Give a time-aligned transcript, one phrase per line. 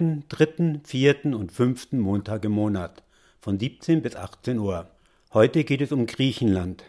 [0.00, 3.02] ersten, dritten, vierten und fünften Montag im Monat
[3.38, 4.88] von 17 bis 18 Uhr.
[5.34, 6.84] Heute geht es um Griechenland.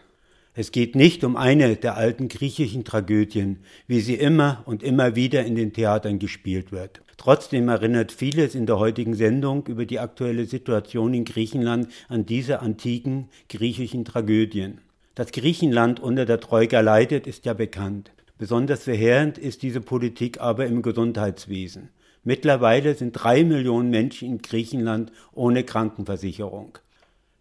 [0.54, 5.44] Es geht nicht um eine der alten griechischen Tragödien, wie sie immer und immer wieder
[5.44, 7.02] in den Theatern gespielt wird.
[7.18, 12.60] Trotzdem erinnert vieles in der heutigen Sendung über die aktuelle Situation in Griechenland an diese
[12.60, 14.80] antiken griechischen Tragödien.
[15.14, 18.10] Dass Griechenland unter der Troika leidet, ist ja bekannt.
[18.38, 21.90] Besonders verheerend ist diese Politik aber im Gesundheitswesen.
[22.24, 26.78] Mittlerweile sind drei Millionen Menschen in Griechenland ohne Krankenversicherung.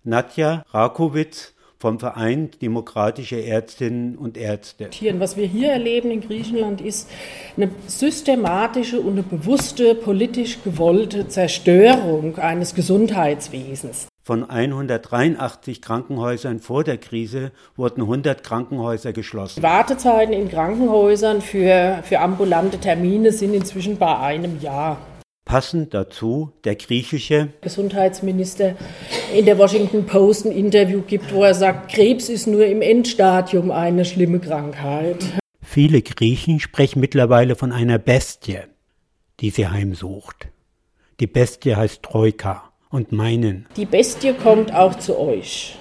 [0.04, 4.90] Nadja Rakowitz vom Verein Demokratische Ärztinnen und Ärzte.
[5.14, 7.10] Was wir hier erleben in Griechenland ist
[7.58, 14.11] eine systematische und eine bewusste politisch gewollte Zerstörung eines Gesundheitswesens.
[14.24, 19.64] Von 183 Krankenhäusern vor der Krise wurden 100 Krankenhäuser geschlossen.
[19.64, 25.00] Wartezeiten in Krankenhäusern für, für ambulante Termine sind inzwischen bei einem Jahr.
[25.44, 28.76] Passend dazu der griechische Gesundheitsminister
[29.34, 33.72] in der Washington Post ein Interview gibt, wo er sagt, Krebs ist nur im Endstadium
[33.72, 35.18] eine schlimme Krankheit.
[35.64, 38.60] Viele Griechen sprechen mittlerweile von einer Bestie,
[39.40, 40.50] die sie heimsucht.
[41.20, 43.66] Die Bestie heißt Troika und meinen.
[43.76, 45.78] Die Bestie kommt auch zu euch.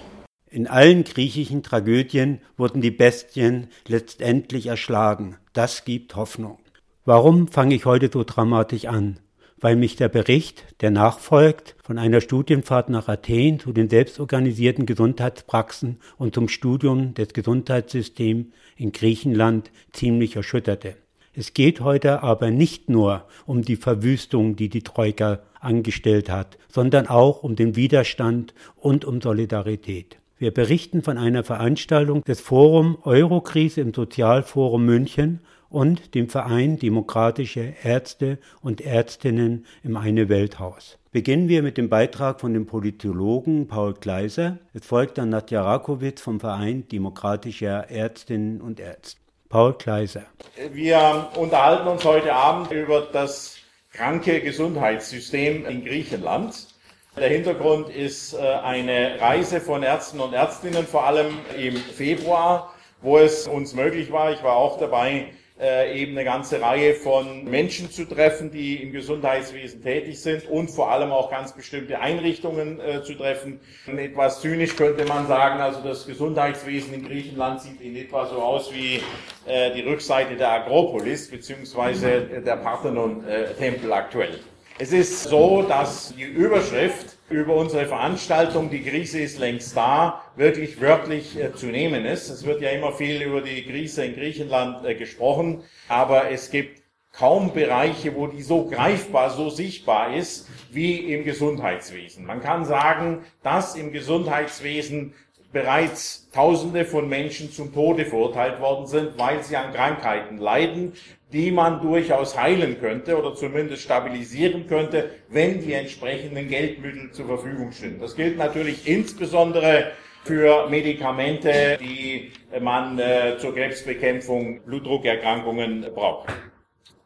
[0.48, 5.36] In allen griechischen Tragödien wurden die Bestien letztendlich erschlagen.
[5.52, 6.58] Das gibt Hoffnung.
[7.04, 9.20] Warum fange ich heute so dramatisch an?
[9.60, 16.00] weil mich der Bericht, der nachfolgt, von einer Studienfahrt nach Athen zu den selbstorganisierten Gesundheitspraxen
[16.16, 20.96] und zum Studium des Gesundheitssystems in Griechenland ziemlich erschütterte.
[21.32, 27.06] Es geht heute aber nicht nur um die Verwüstung, die die Troika angestellt hat, sondern
[27.06, 30.18] auch um den Widerstand und um Solidarität.
[30.38, 37.74] Wir berichten von einer Veranstaltung des Forum Eurokrise im Sozialforum München und dem Verein Demokratische
[37.84, 40.98] Ärzte und Ärztinnen im Eine Welthaus.
[41.12, 44.58] Beginnen wir mit dem Beitrag von dem Politologen Paul Kleiser.
[44.72, 49.20] Es folgt dann Nadja Rakowitz vom Verein Demokratischer Ärztinnen und Ärzte.
[49.50, 50.26] Paul Kleiser.
[50.72, 53.56] Wir unterhalten uns heute Abend über das
[53.92, 56.68] kranke Gesundheitssystem in Griechenland.
[57.16, 62.72] Der Hintergrund ist äh, eine Reise von Ärzten und Ärztinnen, vor allem im Februar,
[63.02, 67.90] wo es uns möglich war, ich war auch dabei, eben eine ganze Reihe von Menschen
[67.90, 73.02] zu treffen, die im Gesundheitswesen tätig sind und vor allem auch ganz bestimmte Einrichtungen äh,
[73.02, 73.60] zu treffen.
[73.86, 78.36] Und etwas zynisch könnte man sagen, also das Gesundheitswesen in Griechenland sieht in etwa so
[78.36, 79.02] aus wie
[79.46, 84.40] äh, die Rückseite der Agropolis beziehungsweise der Parthenon-Tempel aktuell.
[84.78, 90.80] Es ist so, dass die Überschrift über unsere Veranstaltung, die Krise ist längst da, wirklich
[90.80, 92.28] wörtlich äh, zu nehmen ist.
[92.28, 96.82] Es wird ja immer viel über die Krise in Griechenland äh, gesprochen, aber es gibt
[97.12, 102.26] kaum Bereiche, wo die so greifbar, so sichtbar ist wie im Gesundheitswesen.
[102.26, 105.14] Man kann sagen, dass im Gesundheitswesen
[105.52, 110.92] bereits Tausende von Menschen zum Tode verurteilt worden sind, weil sie an Krankheiten leiden,
[111.32, 117.72] die man durchaus heilen könnte oder zumindest stabilisieren könnte, wenn die entsprechenden Geldmittel zur Verfügung
[117.72, 118.00] stehen.
[118.00, 119.92] Das gilt natürlich insbesondere
[120.24, 126.28] für Medikamente, die man äh, zur Krebsbekämpfung, Blutdruckerkrankungen braucht.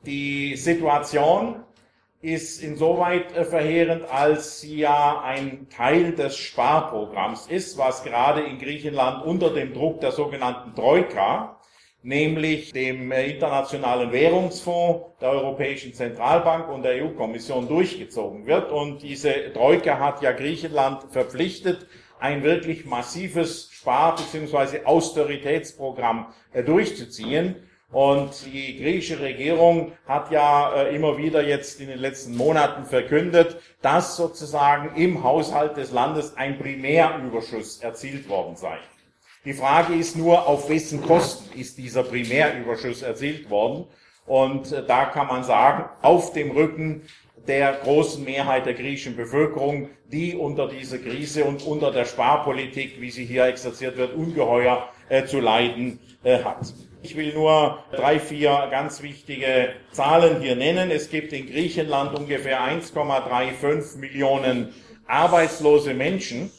[0.04, 1.56] Die Situation
[2.24, 8.58] ist insoweit äh, verheerend, als sie ja ein Teil des Sparprogramms ist, was gerade in
[8.58, 11.60] Griechenland unter dem Druck der sogenannten Troika,
[12.02, 18.72] nämlich dem äh, Internationalen Währungsfonds, der Europäischen Zentralbank und der EU-Kommission durchgezogen wird.
[18.72, 21.86] Und diese Troika hat ja Griechenland verpflichtet,
[22.18, 24.84] ein wirklich massives Spar- bzw.
[24.84, 27.56] Austeritätsprogramm äh, durchzuziehen.
[27.94, 33.56] Und die griechische Regierung hat ja äh, immer wieder jetzt in den letzten Monaten verkündet,
[33.82, 38.78] dass sozusagen im Haushalt des Landes ein Primärüberschuss erzielt worden sei.
[39.44, 43.84] Die Frage ist nur, auf wessen Kosten ist dieser Primärüberschuss erzielt worden?
[44.26, 47.02] Und äh, da kann man sagen, auf dem Rücken
[47.46, 53.12] der großen Mehrheit der griechischen Bevölkerung, die unter dieser Krise und unter der Sparpolitik, wie
[53.12, 56.74] sie hier exerziert wird, ungeheuer äh, zu leiden äh, hat.
[57.04, 60.90] Ich will nur drei, vier ganz wichtige Zahlen hier nennen.
[60.90, 64.72] Es gibt in Griechenland ungefähr 1,35 Millionen
[65.06, 66.50] arbeitslose Menschen.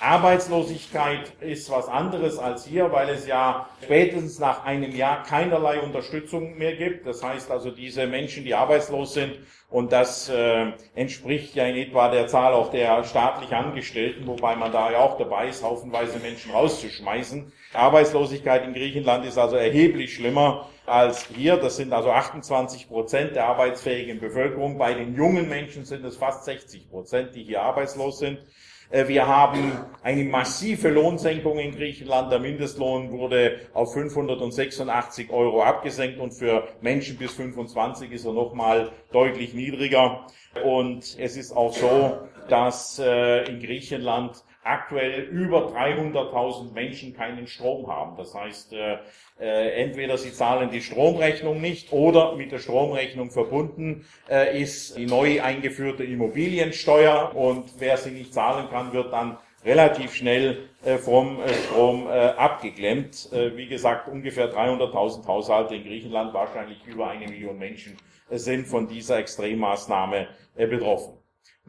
[0.00, 6.56] Arbeitslosigkeit ist was anderes als hier, weil es ja spätestens nach einem Jahr keinerlei Unterstützung
[6.56, 7.06] mehr gibt.
[7.06, 9.38] Das heißt also, diese Menschen, die arbeitslos sind,
[9.68, 14.72] und das äh, entspricht ja in etwa der Zahl auch der staatlich Angestellten, wobei man
[14.72, 17.52] da ja auch dabei ist, haufenweise Menschen rauszuschmeißen.
[17.74, 21.56] Arbeitslosigkeit in Griechenland ist also erheblich schlimmer als hier.
[21.56, 24.76] Das sind also 28 Prozent der arbeitsfähigen Bevölkerung.
[24.76, 28.38] Bei den jungen Menschen sind es fast 60 Prozent, die hier arbeitslos sind.
[28.90, 29.72] Äh, wir haben
[30.02, 32.32] eine massive Lohnsenkung in Griechenland.
[32.32, 38.90] Der Mindestlohn wurde auf 586 Euro abgesenkt und für Menschen bis 25 ist er nochmal
[39.12, 40.26] deutlich niedriger.
[40.64, 47.88] Und es ist auch so, dass äh, in Griechenland aktuell über 300.000 Menschen keinen Strom
[47.88, 48.16] haben.
[48.16, 48.98] Das heißt, äh,
[49.40, 55.06] äh, entweder sie zahlen die Stromrechnung nicht oder mit der Stromrechnung verbunden äh, ist die
[55.06, 61.40] neu eingeführte Immobiliensteuer und wer sie nicht zahlen kann, wird dann relativ schnell äh, vom
[61.40, 63.30] äh, Strom äh, abgeklemmt.
[63.32, 67.96] Äh, wie gesagt, ungefähr 300.000 Haushalte in Griechenland, wahrscheinlich über eine Million Menschen
[68.30, 71.19] sind von dieser Extremmaßnahme betroffen.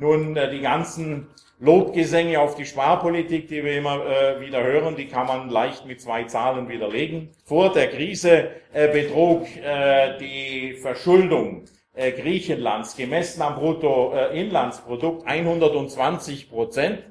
[0.02, 1.28] Nun, die ganzen
[1.60, 6.02] Lobgesänge auf die Sparpolitik, die wir immer äh, wieder hören, die kann man leicht mit
[6.02, 7.30] zwei Zahlen widerlegen.
[7.46, 17.04] Vor der Krise äh, betrug äh, die Verschuldung äh, Griechenlands gemessen am Bruttoinlandsprodukt 120 Prozent.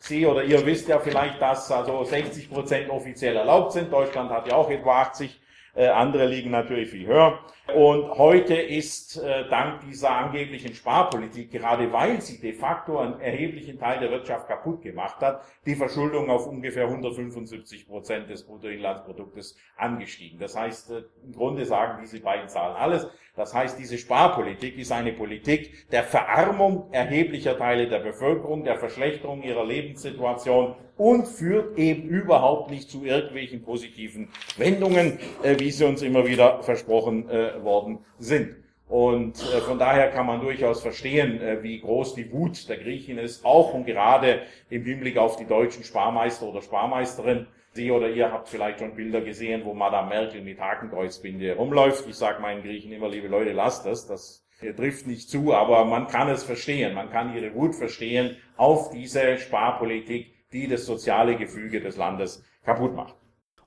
[0.00, 3.92] Sie oder ihr wisst ja vielleicht, dass also 60 Prozent offiziell erlaubt sind.
[3.92, 5.38] Deutschland hat ja auch etwa 80
[5.74, 7.40] äh, andere liegen natürlich viel höher.
[7.74, 13.78] Und heute ist äh, dank dieser angeblichen Sparpolitik, gerade weil sie de facto einen erheblichen
[13.78, 20.38] Teil der Wirtschaft kaputt gemacht hat, die Verschuldung auf ungefähr 175 Prozent des Bruttoinlandsproduktes angestiegen.
[20.38, 23.06] Das heißt, äh, im Grunde sagen diese beiden Zahlen alles.
[23.36, 29.42] Das heißt, diese Sparpolitik ist eine Politik der Verarmung erheblicher Teile der Bevölkerung, der Verschlechterung
[29.42, 36.02] ihrer Lebenssituation und führt eben überhaupt nicht zu irgendwelchen positiven Wendungen, äh, wie sie uns
[36.02, 38.56] immer wieder versprochen äh, worden sind.
[38.88, 43.18] Und äh, von daher kann man durchaus verstehen, äh, wie groß die Wut der Griechen
[43.18, 48.32] ist, auch und gerade im Hinblick auf die deutschen Sparmeister oder Sparmeisterin, Sie oder ihr
[48.32, 52.08] habt vielleicht schon Bilder gesehen, wo Madame Merkel mit Hakenkreuzbinde rumläuft.
[52.08, 54.06] Ich sage meinen Griechen immer, liebe Leute, lasst das.
[54.06, 54.44] Das
[54.76, 56.94] trifft nicht zu, aber man kann es verstehen.
[56.94, 62.94] Man kann ihre Wut verstehen auf diese Sparpolitik, die das soziale Gefüge des Landes kaputt
[62.96, 63.14] macht.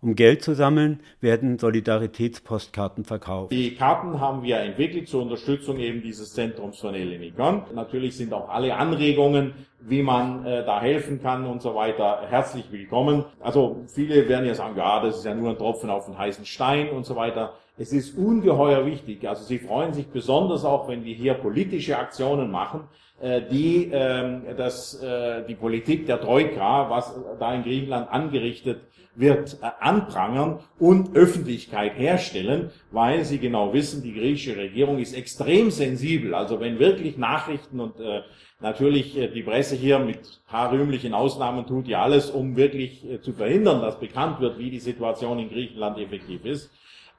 [0.04, 3.52] Um Geld zu sammeln, werden Solidaritätspostkarten verkauft.
[3.52, 7.66] Die Karten haben wir entwickelt zur Unterstützung eben dieses Zentrums von Elenigon.
[7.76, 12.72] Natürlich sind auch alle Anregungen, wie man äh, da helfen kann und so weiter, herzlich
[12.72, 13.26] willkommen.
[13.42, 16.46] Also viele werden ja sagen, ja, das ist ja nur ein Tropfen auf den heißen
[16.46, 17.54] Stein und so weiter.
[17.78, 19.30] Es ist ungeheuer wichtig.
[19.30, 22.88] Also sie freuen sich besonders auch, wenn wir hier politische Aktionen machen,
[23.22, 28.82] die äh, das, äh, die Politik der Troika, was da in Griechenland angerichtet
[29.16, 35.72] wird äh, anprangern und Öffentlichkeit herstellen, weil sie genau wissen, die griechische Regierung ist extrem
[35.72, 36.34] sensibel.
[36.34, 38.22] Also wenn wirklich Nachrichten und äh,
[38.60, 43.22] natürlich äh, die Presse hier mit paar rühmlichen Ausnahmen tut ja alles, um wirklich äh,
[43.22, 46.72] zu verhindern, dass bekannt wird, wie die Situation in Griechenland effektiv ist.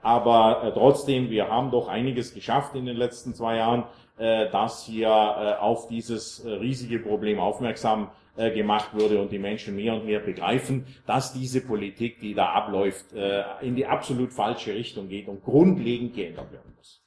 [0.03, 3.85] Aber äh, trotzdem, wir haben doch einiges geschafft in den letzten zwei Jahren, äh,
[4.19, 9.93] dass hier äh, auf dieses riesige Problem aufmerksam äh, gemacht wurde und die Menschen mehr
[9.93, 15.11] und mehr begreifen, dass diese Politik, die da abläuft, äh, in die absolut falsche Richtung
[15.11, 17.03] geht und grundlegend geändert werden muss.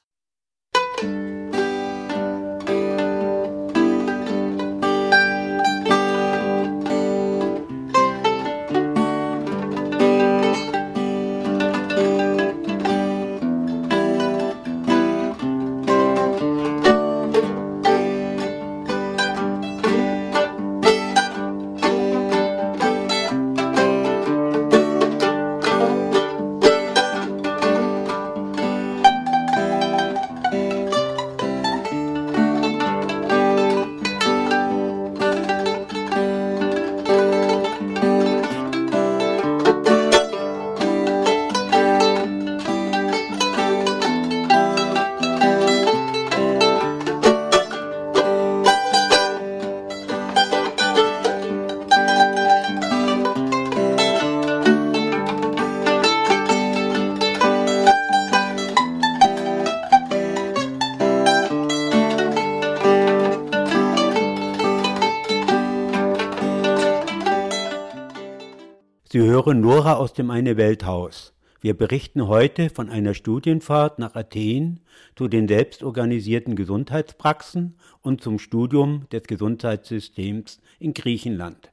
[69.24, 71.32] Höre Nora aus dem Eine Welthaus.
[71.60, 74.80] Wir berichten heute von einer Studienfahrt nach Athen
[75.14, 81.70] zu den selbstorganisierten Gesundheitspraxen und zum Studium des Gesundheitssystems in Griechenland.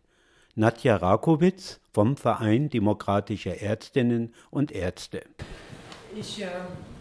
[0.56, 5.24] Nadja Rakowitz vom Verein Demokratische Ärztinnen und Ärzte.
[6.16, 6.48] Ich äh,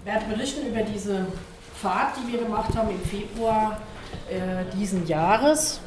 [0.04, 1.26] werde berichten über diese
[1.74, 3.80] Fahrt, die wir gemacht haben im Februar
[4.30, 5.80] äh, diesen Jahres.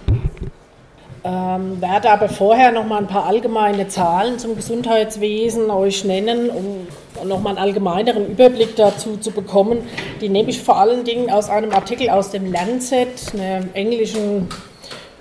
[1.27, 7.27] Ähm, werde aber vorher noch mal ein paar allgemeine Zahlen zum Gesundheitswesen euch nennen, um
[7.27, 9.79] noch mal einen allgemeineren Überblick dazu zu bekommen.
[10.21, 14.49] Die nehme ich vor allen Dingen aus einem Artikel aus dem Lancet, einer englischen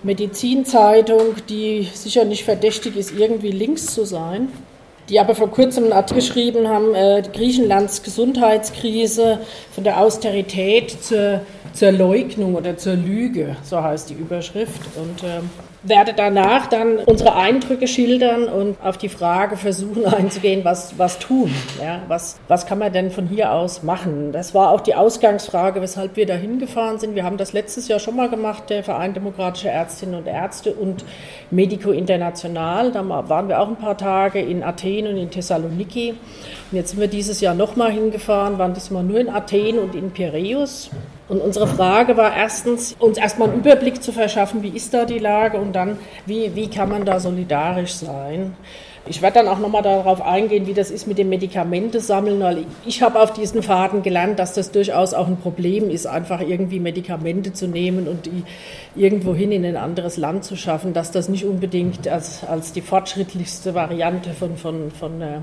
[0.02, 4.50] Medizinzeitung, die sicher nicht verdächtig ist, irgendwie links zu sein
[5.08, 11.42] die aber vor kurzem einen Artikel geschrieben haben, äh, Griechenlands Gesundheitskrise von der Austerität zur,
[11.74, 14.80] zur Leugnung oder zur Lüge, so heißt die Überschrift.
[14.96, 15.42] Und äh,
[15.84, 21.54] werde danach dann unsere Eindrücke schildern und auf die Frage versuchen einzugehen, was, was tun.
[21.80, 24.32] Ja, was, was kann man denn von hier aus machen?
[24.32, 27.14] Das war auch die Ausgangsfrage, weshalb wir da hingefahren sind.
[27.14, 31.04] Wir haben das letztes Jahr schon mal gemacht, der Verein Demokratischer Ärztinnen und Ärzte und
[31.50, 32.90] Medico International.
[32.92, 36.10] Da waren wir auch ein paar Tage in Athen und in Thessaloniki.
[36.10, 40.10] Und jetzt sind wir dieses Jahr nochmal hingefahren, waren diesmal nur in Athen und in
[40.10, 40.90] Piräus.
[41.28, 45.18] Und unsere Frage war erstens, uns erstmal einen Überblick zu verschaffen, wie ist da die
[45.18, 48.54] Lage und dann, wie, wie kann man da solidarisch sein.
[49.06, 53.02] Ich werde dann auch nochmal darauf eingehen, wie das ist mit dem Medikamentesammeln, weil ich
[53.02, 57.52] habe auf diesen Faden gelernt, dass das durchaus auch ein Problem ist, einfach irgendwie Medikamente
[57.52, 58.44] zu nehmen und die
[58.96, 63.74] irgendwohin in ein anderes Land zu schaffen, dass das nicht unbedingt als, als die fortschrittlichste
[63.74, 65.40] Variante von, von, von äh,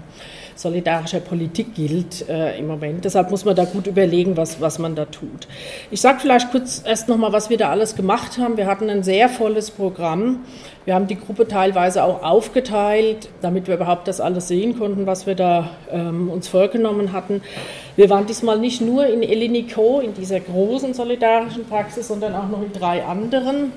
[0.56, 3.06] solidarischer Politik gilt äh, im Moment.
[3.06, 5.48] Deshalb muss man da gut überlegen, was, was man da tut.
[5.90, 8.58] Ich sage vielleicht kurz erst nochmal, was wir da alles gemacht haben.
[8.58, 10.40] Wir hatten ein sehr volles Programm.
[10.86, 15.28] Wir haben die Gruppe teilweise auch aufgeteilt, damit wir überhaupt das alles sehen konnten, was
[15.28, 17.42] wir da ähm, uns vorgenommen hatten.
[17.96, 22.64] Wir waren diesmal nicht nur in Elinico, in dieser großen solidarischen Praxis, sondern auch noch
[22.64, 23.72] in drei anderen.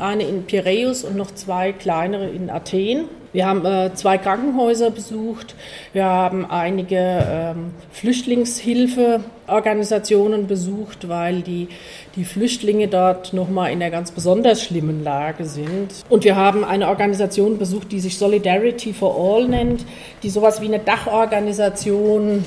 [0.00, 3.04] Eine in Piräus und noch zwei kleinere in Athen.
[3.32, 5.56] Wir haben äh, zwei Krankenhäuser besucht.
[5.92, 11.66] Wir haben einige ähm, Flüchtlingshilfeorganisationen besucht, weil die,
[12.14, 15.88] die Flüchtlinge dort nochmal in einer ganz besonders schlimmen Lage sind.
[16.08, 19.84] Und wir haben eine Organisation besucht, die sich Solidarity for All nennt,
[20.22, 22.44] die sowas wie eine Dachorganisation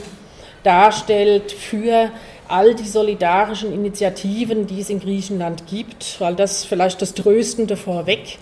[0.63, 2.12] darstellt für
[2.50, 8.38] all die solidarischen Initiativen, die es in Griechenland gibt, weil das vielleicht das Tröstende vorweg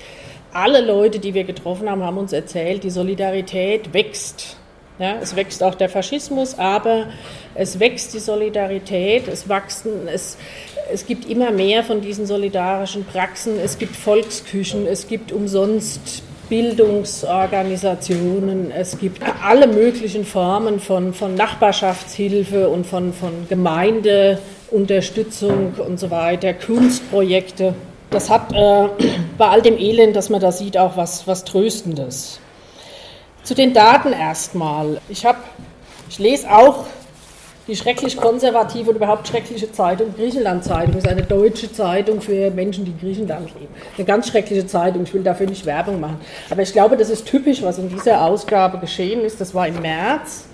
[0.55, 4.55] alle Leute, die wir getroffen haben, haben uns erzählt, die Solidarität wächst.
[4.97, 7.07] Ja, es wächst auch der Faschismus, aber
[7.53, 10.37] es wächst die Solidarität, es wachsen, es,
[10.89, 18.71] es gibt immer mehr von diesen solidarischen Praxen, es gibt Volksküchen, es gibt umsonst Bildungsorganisationen,
[18.71, 26.53] es gibt alle möglichen Formen von, von Nachbarschaftshilfe und von, von Gemeindeunterstützung und so weiter,
[26.53, 27.73] Kunstprojekte
[28.15, 28.87] das hat äh,
[29.37, 32.39] bei all dem Elend, das man da sieht, auch was, was Tröstendes.
[33.43, 34.99] Zu den Daten erstmal.
[35.09, 35.37] Ich, hab,
[36.09, 36.85] ich lese auch
[37.67, 42.91] die schrecklich konservative und überhaupt schreckliche Zeitung, Griechenland-Zeitung, ist eine deutsche Zeitung für Menschen, die
[42.91, 43.73] in Griechenland leben.
[43.97, 46.17] Eine ganz schreckliche Zeitung, ich will dafür nicht Werbung machen.
[46.49, 49.41] Aber ich glaube, das ist typisch, was in dieser Ausgabe geschehen ist.
[49.41, 50.45] Das war im März.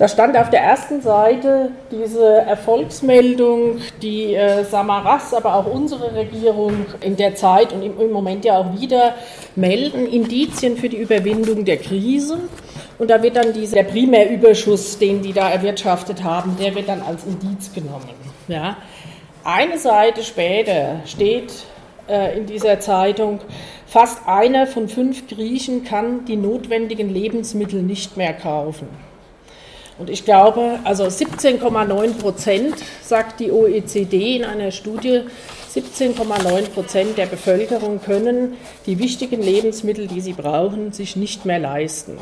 [0.00, 6.86] Da stand auf der ersten Seite diese Erfolgsmeldung, die äh, Samaras, aber auch unsere Regierung
[7.02, 9.14] in der Zeit und im, im Moment ja auch wieder
[9.56, 12.38] melden, Indizien für die Überwindung der Krise.
[13.00, 17.24] Und da wird dann dieser Primärüberschuss, den die da erwirtschaftet haben, der wird dann als
[17.24, 18.10] Indiz genommen.
[18.46, 18.76] Ja.
[19.42, 21.50] Eine Seite später steht
[22.10, 23.40] äh, in dieser Zeitung,
[23.86, 28.86] fast einer von fünf Griechen kann die notwendigen Lebensmittel nicht mehr kaufen.
[29.98, 35.22] Und ich glaube, also 17,9 Prozent, sagt die OECD in einer Studie,
[35.74, 42.18] 17,9 Prozent der Bevölkerung können die wichtigen Lebensmittel, die sie brauchen, sich nicht mehr leisten.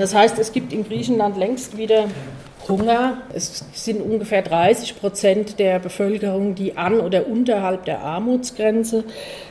[0.00, 2.06] Das heißt, es gibt in Griechenland längst wieder
[2.66, 3.18] Hunger.
[3.34, 9.04] Es sind ungefähr 30 Prozent der Bevölkerung, die an oder unterhalb der Armutsgrenze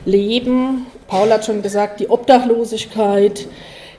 [0.04, 0.86] leben.
[1.06, 3.46] Paul hat schon gesagt, die Obdachlosigkeit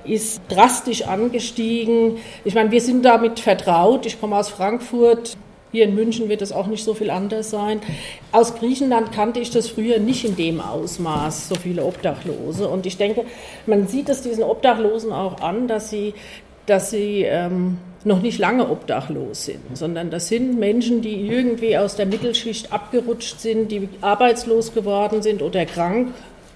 [0.03, 2.17] ist drastisch angestiegen.
[2.43, 4.05] Ich meine, wir sind damit vertraut.
[4.05, 5.38] Ich komme aus Frankfurt.
[5.71, 7.81] Hier in München wird es auch nicht so viel anders sein.
[8.31, 12.67] Aus Griechenland kannte ich das früher nicht in dem Ausmaß, so viele Obdachlose.
[12.67, 13.23] Und ich denke,
[13.65, 16.13] man sieht es diesen Obdachlosen auch an, dass sie,
[16.65, 21.95] dass sie ähm, noch nicht lange obdachlos sind, sondern das sind Menschen, die irgendwie aus
[21.95, 26.09] der Mittelschicht abgerutscht sind, die arbeitslos geworden sind oder krank,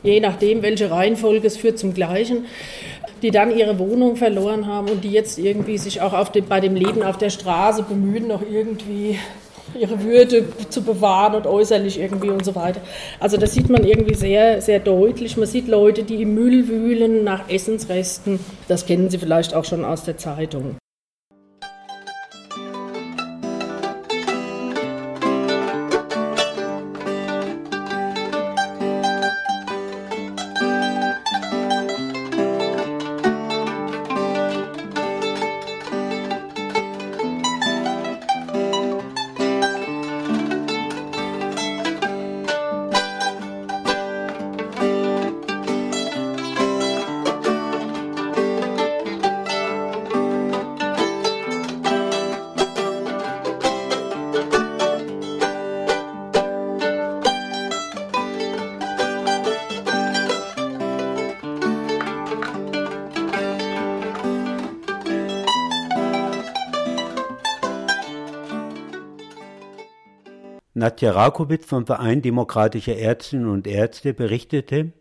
[0.04, 2.46] je nachdem, welche Reihenfolge es führt zum Gleichen
[3.26, 6.76] die dann ihre Wohnung verloren haben und die jetzt irgendwie sich auch dem, bei dem
[6.76, 9.18] Leben auf der Straße bemühen, noch irgendwie
[9.74, 12.82] ihre Würde zu bewahren und äußerlich irgendwie und so weiter.
[13.20, 15.38] Also das sieht man irgendwie sehr, sehr deutlich.
[15.38, 18.40] Man sieht Leute, die im Müll wühlen nach Essensresten.
[18.68, 20.76] Das kennen Sie vielleicht auch schon aus der Zeitung.
[70.78, 74.92] Nadja Rakowitz vom Verein Demokratische Ärztinnen und Ärzte berichtete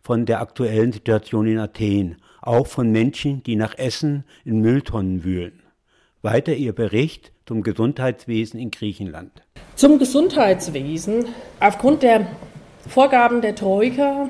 [0.00, 5.64] von der aktuellen Situation in Athen, auch von Menschen, die nach Essen in Mülltonnen wühlen.
[6.22, 9.42] Weiter ihr Bericht zum Gesundheitswesen in Griechenland.
[9.74, 11.26] Zum Gesundheitswesen.
[11.58, 12.28] Aufgrund der
[12.88, 14.28] Vorgaben der Troika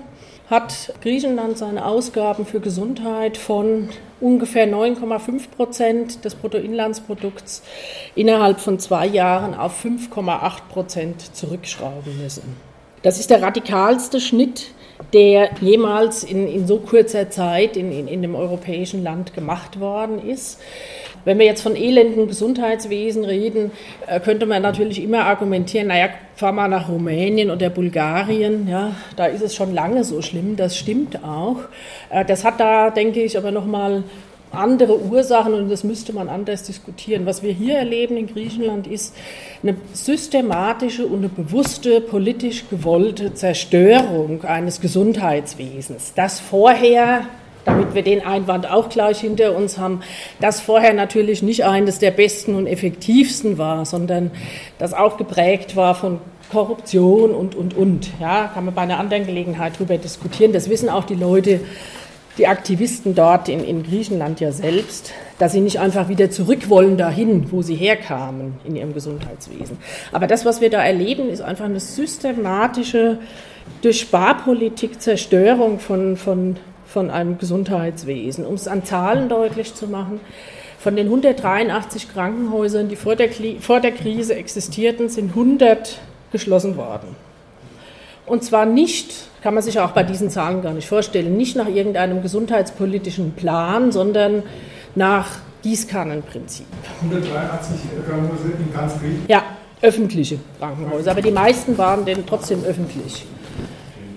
[0.50, 3.88] hat Griechenland seine Ausgaben für Gesundheit von
[4.20, 7.62] ungefähr 9,5 Prozent des Bruttoinlandsprodukts
[8.14, 12.56] innerhalb von zwei Jahren auf 5,8 Prozent zurückschrauben müssen.
[13.02, 14.72] Das ist der radikalste Schnitt,
[15.12, 20.26] der jemals in, in so kurzer Zeit in, in, in dem europäischen Land gemacht worden
[20.26, 20.60] ist.
[21.26, 23.72] Wenn wir jetzt von elenden Gesundheitswesen reden,
[24.06, 29.26] äh, könnte man natürlich immer argumentieren, naja, fahr mal nach Rumänien oder Bulgarien, ja, da
[29.26, 31.56] ist es schon lange so schlimm, das stimmt auch.
[32.10, 34.04] Äh, das hat da, denke ich, aber nochmal
[34.52, 37.26] andere Ursachen und das müsste man anders diskutieren.
[37.26, 39.12] Was wir hier erleben in Griechenland ist
[39.64, 47.22] eine systematische und eine bewusste politisch gewollte Zerstörung eines Gesundheitswesens, das vorher
[47.66, 50.00] damit wir den Einwand auch gleich hinter uns haben,
[50.40, 54.30] das vorher natürlich nicht eines der besten und effektivsten war, sondern
[54.78, 56.20] das auch geprägt war von
[56.50, 58.08] Korruption und, und, und.
[58.20, 60.52] Ja, kann man bei einer anderen Gelegenheit darüber diskutieren.
[60.52, 61.60] Das wissen auch die Leute,
[62.38, 66.96] die Aktivisten dort in, in Griechenland ja selbst, dass sie nicht einfach wieder zurück wollen
[66.96, 69.78] dahin, wo sie herkamen in ihrem Gesundheitswesen.
[70.12, 73.18] Aber das, was wir da erleben, ist einfach eine systematische,
[73.82, 76.56] durch Sparpolitik Zerstörung von, von
[76.96, 78.46] von einem Gesundheitswesen.
[78.46, 80.18] Um es an Zahlen deutlich zu machen,
[80.78, 83.28] von den 183 Krankenhäusern, die vor der,
[83.60, 85.98] vor der Krise existierten, sind 100
[86.32, 87.14] geschlossen worden.
[88.24, 91.68] Und zwar nicht, kann man sich auch bei diesen Zahlen gar nicht vorstellen, nicht nach
[91.68, 94.42] irgendeinem gesundheitspolitischen Plan, sondern
[94.94, 95.28] nach
[95.64, 96.64] Gießkannenprinzip.
[97.02, 97.76] 183
[98.08, 99.28] Krankenhäuser in ganz Griechenland?
[99.28, 99.42] Ja,
[99.82, 103.26] öffentliche Krankenhäuser, aber die meisten waren denn trotzdem öffentlich.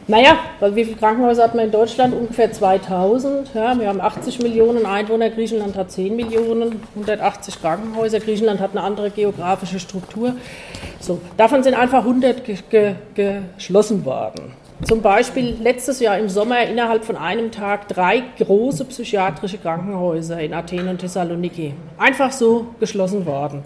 [0.10, 2.16] Naja, weil wie viele Krankenhäuser hat man in Deutschland?
[2.16, 3.54] Ungefähr 2000.
[3.54, 8.20] Ja, wir haben 80 Millionen Einwohner, Griechenland hat 10 Millionen, 180 Krankenhäuser.
[8.20, 10.34] Griechenland hat eine andere geografische Struktur.
[11.00, 12.96] So, davon sind einfach 100 ge ge
[13.56, 14.54] geschlossen worden.
[14.82, 20.56] Zum Beispiel letztes Jahr im Sommer innerhalb von einem Tag drei große psychiatrische Krankenhäuser in
[20.56, 21.76] Athen und Thessaloniki.
[22.00, 23.62] Einfach so geschlossen worden.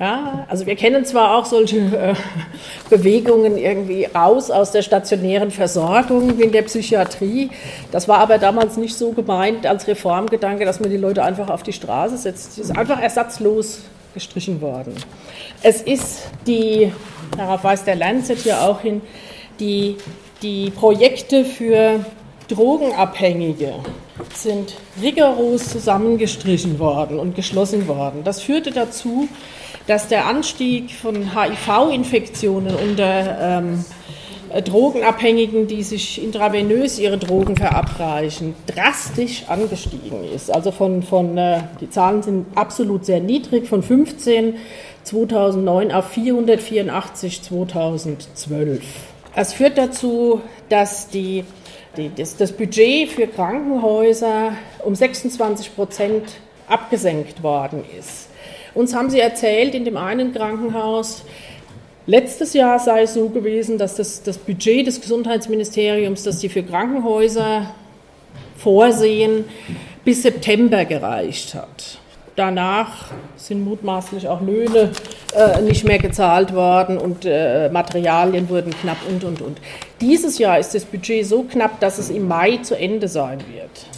[0.00, 2.14] Ja, also wir kennen zwar auch solche äh,
[2.88, 7.50] Bewegungen irgendwie raus aus der stationären Versorgung wie in der Psychiatrie.
[7.90, 11.64] Das war aber damals nicht so gemeint als Reformgedanke, dass man die Leute einfach auf
[11.64, 12.52] die Straße setzt.
[12.52, 13.80] Es ist einfach ersatzlos
[14.14, 14.94] gestrichen worden.
[15.62, 16.92] Es ist die,
[17.36, 19.02] darauf weist der Lancet ja auch hin,
[19.58, 19.96] die,
[20.42, 22.04] die Projekte für
[22.46, 23.74] Drogenabhängige
[24.34, 28.22] sind rigoros zusammengestrichen worden und geschlossen worden.
[28.24, 29.28] Das führte dazu,
[29.88, 33.84] dass der Anstieg von HIV-Infektionen unter ähm,
[34.64, 40.54] Drogenabhängigen, die sich intravenös ihre Drogen verabreichen, drastisch angestiegen ist.
[40.54, 44.56] Also von, von äh, die Zahlen sind absolut sehr niedrig, von 15
[45.04, 48.82] 2009 auf 484 2012.
[49.34, 51.44] Es führt dazu, dass die,
[51.96, 54.52] die, das, das Budget für Krankenhäuser
[54.84, 56.24] um 26 Prozent
[56.68, 58.27] abgesenkt worden ist.
[58.78, 61.24] Uns haben sie erzählt, in dem einen Krankenhaus,
[62.06, 66.62] letztes Jahr sei es so gewesen, dass das, das Budget des Gesundheitsministeriums, das sie für
[66.62, 67.74] Krankenhäuser
[68.56, 69.46] vorsehen,
[70.04, 71.98] bis September gereicht hat.
[72.36, 74.92] Danach sind mutmaßlich auch Löhne
[75.34, 79.58] äh, nicht mehr gezahlt worden und äh, Materialien wurden knapp und, und, und.
[80.00, 83.97] Dieses Jahr ist das Budget so knapp, dass es im Mai zu Ende sein wird.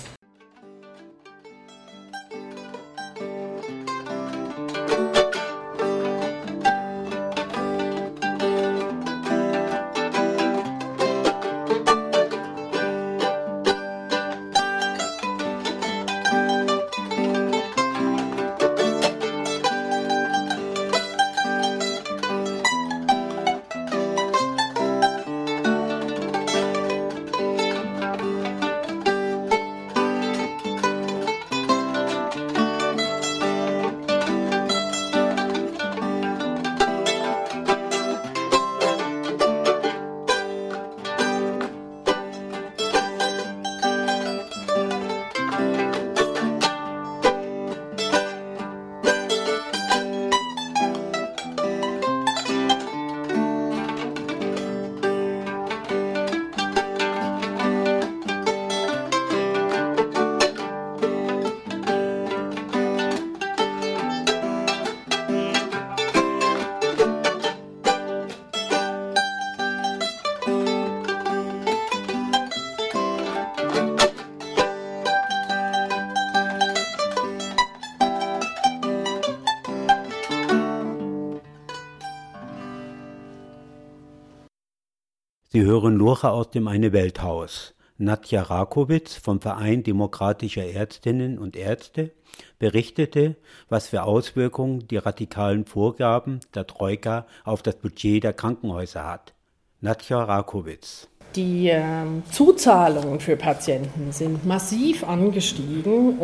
[85.70, 87.74] Hören Lore aus dem Eine Welthaus.
[87.96, 92.11] Nadja Rakowitz vom Verein Demokratischer Ärztinnen und Ärzte
[92.59, 93.37] berichtete,
[93.68, 99.33] was für Auswirkungen die radikalen Vorgaben der Troika auf das Budget der Krankenhäuser hat.
[99.80, 101.09] Nadja Rakowitz.
[101.37, 106.18] Die äh, Zuzahlungen für Patienten sind massiv angestiegen.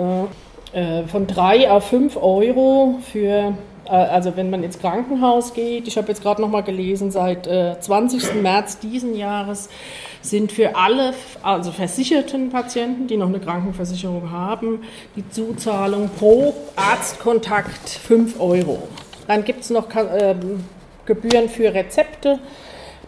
[0.75, 3.57] Äh, äh von 3 auf 5 Euro für
[3.93, 7.79] also wenn man ins Krankenhaus geht, ich habe jetzt gerade noch mal gelesen, seit äh,
[7.79, 8.43] 20.
[8.43, 9.69] März diesen Jahres
[10.23, 14.83] sind für alle, also versicherten Patienten, die noch eine Krankenversicherung haben,
[15.15, 18.89] die Zuzahlung pro Arztkontakt 5 Euro.
[19.27, 20.35] Dann gibt es noch äh,
[21.05, 22.39] Gebühren für Rezepte.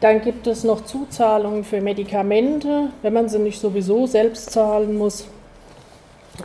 [0.01, 5.27] Dann gibt es noch Zuzahlungen für Medikamente, wenn man sie nicht sowieso selbst zahlen muss.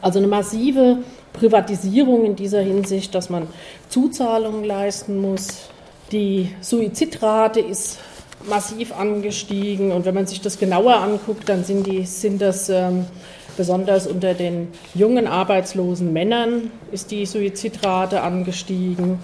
[0.02, 1.00] Also eine massive
[1.34, 3.48] Privatisierung in dieser Hinsicht, dass man
[3.90, 5.70] Zuzahlungen leisten muss.
[6.12, 8.00] Die Suizidrate ist
[8.48, 13.06] massiv angestiegen und wenn man sich das genauer anguckt, dann sind, die, sind das ähm,
[13.58, 19.20] besonders unter den jungen arbeitslosen Männern ist die Suizidrate angestiegen.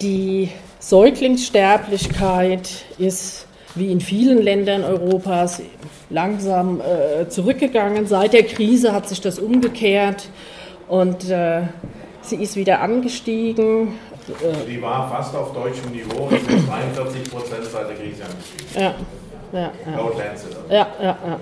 [0.00, 5.60] Die Säuglingssterblichkeit ist wie in vielen Ländern Europas
[6.10, 8.06] langsam äh, zurückgegangen.
[8.06, 10.28] Seit der Krise hat sich das umgekehrt
[10.88, 11.62] und äh,
[12.22, 13.98] sie ist wieder angestiegen.
[14.26, 18.82] Also die war fast auf deutschem Niveau, ist 43 Prozent seit der Krise angestiegen.
[18.82, 18.94] Ja,
[19.52, 19.96] ja, ja.
[19.96, 20.56] Laut Lancet.
[20.70, 21.40] Ja, ja, ja.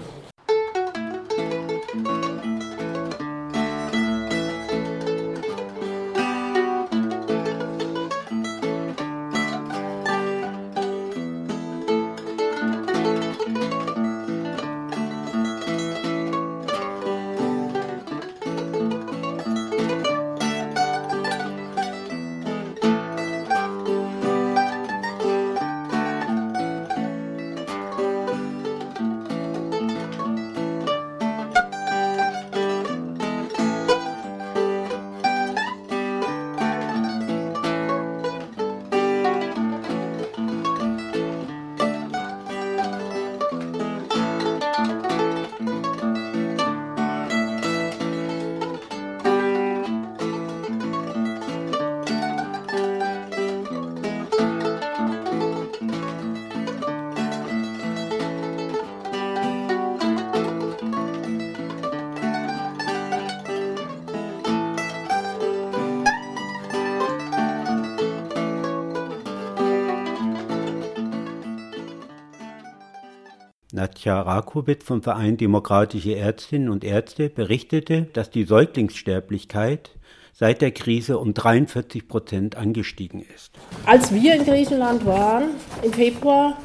[74.05, 79.91] Nadja Rakowitz vom Verein Demokratische Ärztinnen und Ärzte berichtete, dass die Säuglingssterblichkeit
[80.33, 83.53] seit der Krise um 43 Prozent angestiegen ist.
[83.87, 85.51] Als wir in Griechenland waren
[85.83, 86.59] im Februar,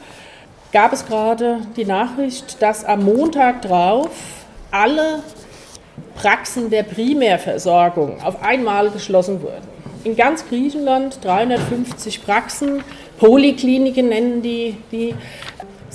[0.71, 4.09] gab es gerade die Nachricht, dass am Montag drauf
[4.71, 5.21] alle
[6.15, 9.67] Praxen der Primärversorgung auf einmal geschlossen wurden.
[10.03, 12.83] In ganz Griechenland 350 Praxen,
[13.19, 15.13] Polikliniken nennen die, die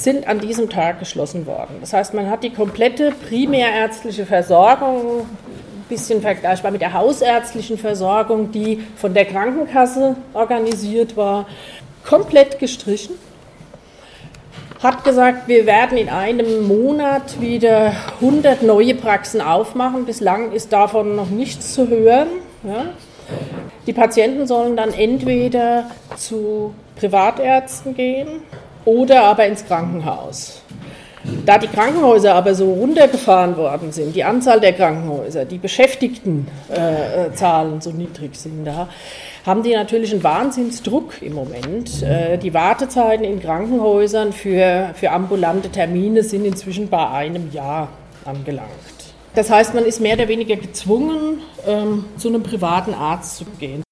[0.03, 1.77] sind an diesem Tag geschlossen worden.
[1.81, 8.53] Das heißt, man hat die komplette primärärztliche Versorgung, ein bisschen vergleichbar mit der hausärztlichen Versorgung,
[8.53, 11.47] die von der Krankenkasse organisiert war,
[12.05, 13.15] komplett gestrichen.
[14.83, 20.07] Hat gesagt, wir werden in einem Monat wieder 100 neue Praxen aufmachen.
[20.07, 22.29] Bislang ist davon noch nichts zu hören.
[22.65, 22.87] Ja.
[23.87, 25.85] Die Patienten sollen dann entweder
[26.17, 28.43] zu Privatärzten gehen
[28.85, 30.63] oder aber ins Krankenhaus.
[31.47, 37.81] Da die Krankenhäuser aber so runtergefahren worden sind, die Anzahl der Krankenhäuser, die Beschäftigtenzahlen äh,
[37.81, 38.89] so niedrig sind, da
[39.47, 42.03] haben die natürlich einen Wahnsinnsdruck im Moment.
[42.03, 47.89] Äh, die Wartezeiten in Krankenhäusern für, für ambulante Termine sind inzwischen bei einem Jahr
[48.25, 48.69] angelangt.
[49.35, 53.83] Das heißt, man ist mehr oder weniger gezwungen, ähm, zu einem privaten Arzt zu gehen.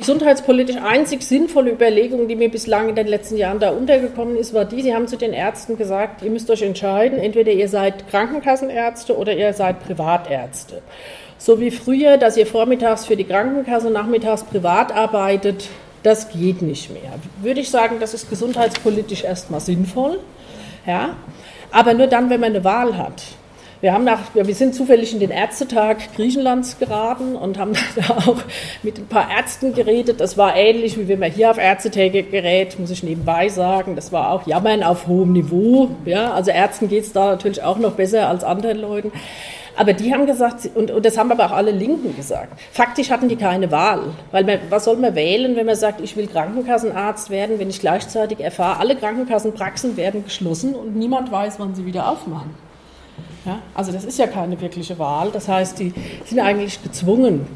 [0.00, 4.64] Gesundheitspolitisch einzig sinnvolle Überlegung, die mir bislang in den letzten Jahren da untergekommen ist, war
[4.64, 9.16] die, Sie haben zu den Ärzten gesagt, ihr müsst euch entscheiden, entweder ihr seid Krankenkassenärzte
[9.16, 10.82] oder ihr seid Privatärzte.
[11.38, 15.68] So wie früher, dass ihr vormittags für die Krankenkasse, nachmittags privat arbeitet,
[16.02, 17.12] das geht nicht mehr.
[17.42, 20.20] Würde ich sagen, das ist gesundheitspolitisch erstmal sinnvoll,
[20.86, 21.16] ja?
[21.70, 23.22] aber nur dann, wenn man eine Wahl hat.
[23.80, 28.42] Wir, haben nach, wir sind zufällig in den Ärztetag Griechenlands geraten und haben da auch
[28.82, 30.20] mit ein paar Ärzten geredet.
[30.20, 33.96] Das war ähnlich, wie wenn man hier auf Ärztetage gerät, muss ich nebenbei sagen.
[33.96, 35.88] Das war auch Jammern auf hohem Niveau.
[36.04, 39.12] Ja, also Ärzten geht es da natürlich auch noch besser als anderen Leuten.
[39.76, 43.30] Aber die haben gesagt, und, und, das haben aber auch alle Linken gesagt, faktisch hatten
[43.30, 44.02] die keine Wahl.
[44.30, 47.80] Weil man, was soll man wählen, wenn man sagt, ich will Krankenkassenarzt werden, wenn ich
[47.80, 52.50] gleichzeitig erfahre, alle Krankenkassenpraxen werden geschlossen und niemand weiß, wann sie wieder aufmachen.
[53.44, 53.60] Ja?
[53.74, 55.30] Also das ist ja keine wirkliche Wahl.
[55.32, 55.92] Das heißt, die
[56.24, 57.46] sind eigentlich gezwungen,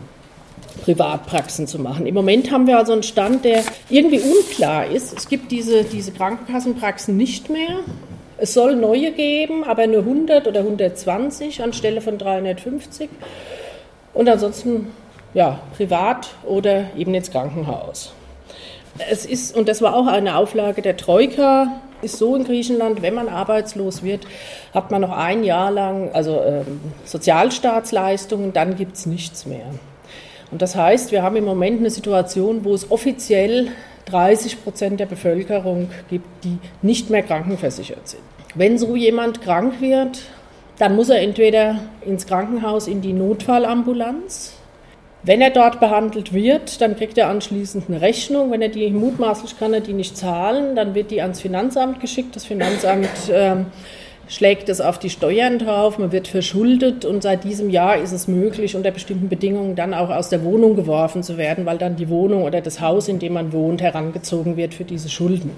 [0.82, 2.06] Privatpraxen zu machen.
[2.06, 5.16] Im Moment haben wir also einen Stand, der irgendwie unklar ist.
[5.16, 7.80] Es gibt diese, diese Krankenkassenpraxen nicht mehr.
[8.36, 13.08] Es soll neue geben, aber nur 100 oder 120 anstelle von 350.
[14.12, 14.88] Und ansonsten
[15.34, 18.12] ja, privat oder eben ins Krankenhaus.
[19.10, 23.14] Es ist, und das war auch eine Auflage der Troika, ist so in Griechenland, wenn
[23.14, 24.26] man arbeitslos wird,
[24.72, 29.66] hat man noch ein Jahr lang also ähm, Sozialstaatsleistungen, dann gibt es nichts mehr.
[30.50, 33.68] Und das heißt, wir haben im Moment eine Situation, wo es offiziell
[34.06, 38.22] 30 Prozent der Bevölkerung gibt, die nicht mehr krankenversichert sind.
[38.54, 40.20] Wenn so jemand krank wird,
[40.78, 44.53] dann muss er entweder ins Krankenhaus in die Notfallambulanz
[45.24, 48.50] wenn er dort behandelt wird, dann kriegt er anschließend eine Rechnung.
[48.50, 52.36] Wenn er die mutmaßlich kann er die nicht zahlen, dann wird die ans Finanzamt geschickt.
[52.36, 53.56] Das Finanzamt äh,
[54.28, 58.28] schlägt es auf die Steuern drauf, man wird verschuldet und seit diesem Jahr ist es
[58.28, 62.08] möglich, unter bestimmten Bedingungen dann auch aus der Wohnung geworfen zu werden, weil dann die
[62.08, 65.50] Wohnung oder das Haus, in dem man wohnt, herangezogen wird für diese Schulden.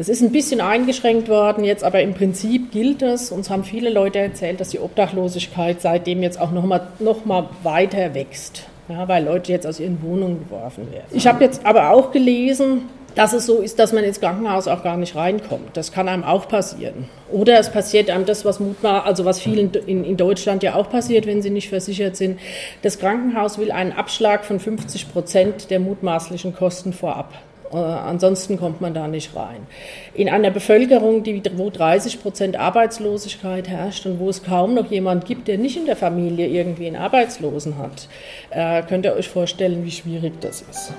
[0.00, 3.30] Das ist ein bisschen eingeschränkt worden jetzt, aber im Prinzip gilt es.
[3.30, 7.50] Uns haben viele Leute erzählt, dass die Obdachlosigkeit seitdem jetzt auch noch mal, noch mal
[7.64, 11.04] weiter wächst, ja, weil Leute jetzt aus ihren Wohnungen geworfen werden.
[11.12, 14.82] Ich habe jetzt aber auch gelesen, dass es so ist, dass man ins Krankenhaus auch
[14.82, 15.76] gar nicht reinkommt.
[15.76, 17.10] Das kann einem auch passieren.
[17.30, 20.88] Oder es passiert einem das, was mutmaß, also was vielen in, in, Deutschland ja auch
[20.88, 22.40] passiert, wenn sie nicht versichert sind.
[22.80, 27.34] Das Krankenhaus will einen Abschlag von 50 Prozent der mutmaßlichen Kosten vorab.
[27.72, 29.66] Äh, ansonsten kommt man da nicht rein.
[30.14, 35.24] In einer Bevölkerung, die, wo 30 Prozent Arbeitslosigkeit herrscht und wo es kaum noch jemand
[35.24, 38.08] gibt, der nicht in der Familie irgendwie einen Arbeitslosen hat,
[38.50, 40.92] äh, könnt ihr euch vorstellen, wie schwierig das ist.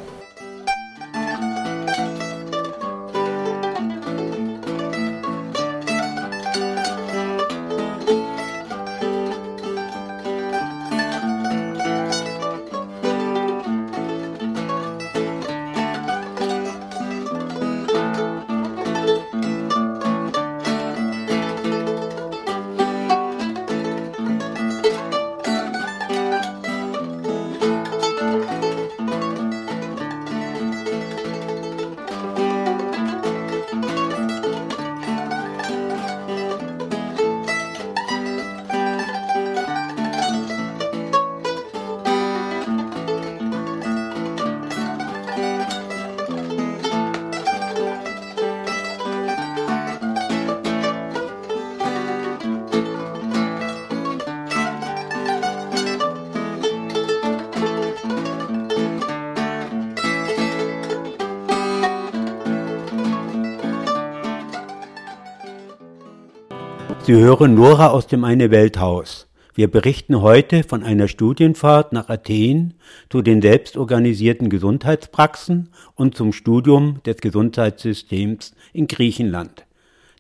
[67.11, 69.27] Sie hören Nora aus dem Eine Welthaus.
[69.53, 72.75] Wir berichten heute von einer Studienfahrt nach Athen
[73.09, 79.65] zu den selbstorganisierten Gesundheitspraxen und zum Studium des Gesundheitssystems in Griechenland.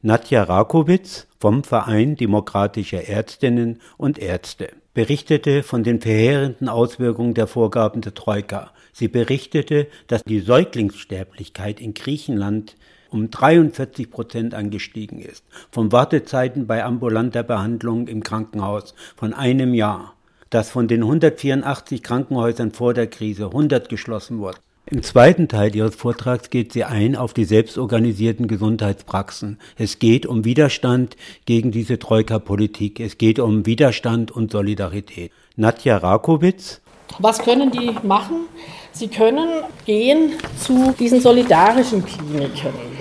[0.01, 8.01] Nadja Rakowitz vom Verein Demokratischer Ärztinnen und Ärzte berichtete von den verheerenden Auswirkungen der Vorgaben
[8.01, 8.71] der Troika.
[8.91, 12.75] Sie berichtete, dass die Säuglingssterblichkeit in Griechenland
[13.11, 20.15] um 43 Prozent angestiegen ist, von Wartezeiten bei ambulanter Behandlung im Krankenhaus von einem Jahr,
[20.49, 24.57] dass von den 184 Krankenhäusern vor der Krise 100 geschlossen wurden.
[24.87, 29.59] Im zweiten Teil Ihres Vortrags geht sie ein auf die selbstorganisierten Gesundheitspraxen.
[29.77, 32.99] Es geht um Widerstand gegen diese Troika-Politik.
[32.99, 35.31] Es geht um Widerstand und Solidarität.
[35.55, 36.81] Nadja Rakowitz.
[37.19, 38.47] Was können die machen?
[38.91, 43.00] Sie können gehen zu diesen solidarischen Kliniken.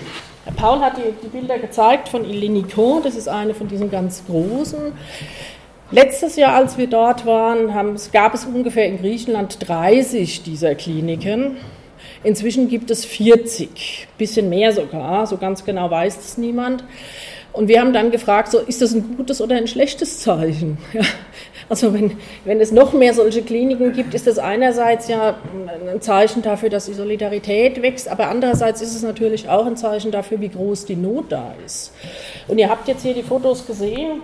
[0.56, 4.92] Paul hat die, die Bilder gezeigt von Ilinikon, das ist eine von diesen ganz großen.
[5.90, 11.56] Letztes Jahr, als wir dort waren, haben, gab es ungefähr in Griechenland 30 dieser Kliniken.
[12.22, 16.84] Inzwischen gibt es 40, bisschen mehr sogar, so ganz genau weiß es niemand.
[17.52, 20.78] Und wir haben dann gefragt, so, ist das ein gutes oder ein schlechtes Zeichen?
[20.92, 21.02] Ja,
[21.68, 25.36] also wenn, wenn es noch mehr solche Kliniken gibt, ist das einerseits ja
[25.88, 30.10] ein Zeichen dafür, dass die Solidarität wächst, aber andererseits ist es natürlich auch ein Zeichen
[30.10, 31.92] dafür, wie groß die Not da ist.
[32.48, 34.20] Und ihr habt jetzt hier die Fotos gesehen.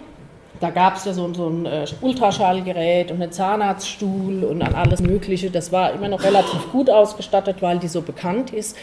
[0.60, 5.50] Da gab es ja so, so ein äh, Ultraschallgerät und einen Zahnarztstuhl und alles Mögliche.
[5.50, 8.76] Das war immer noch relativ gut ausgestattet, weil die so bekannt ist.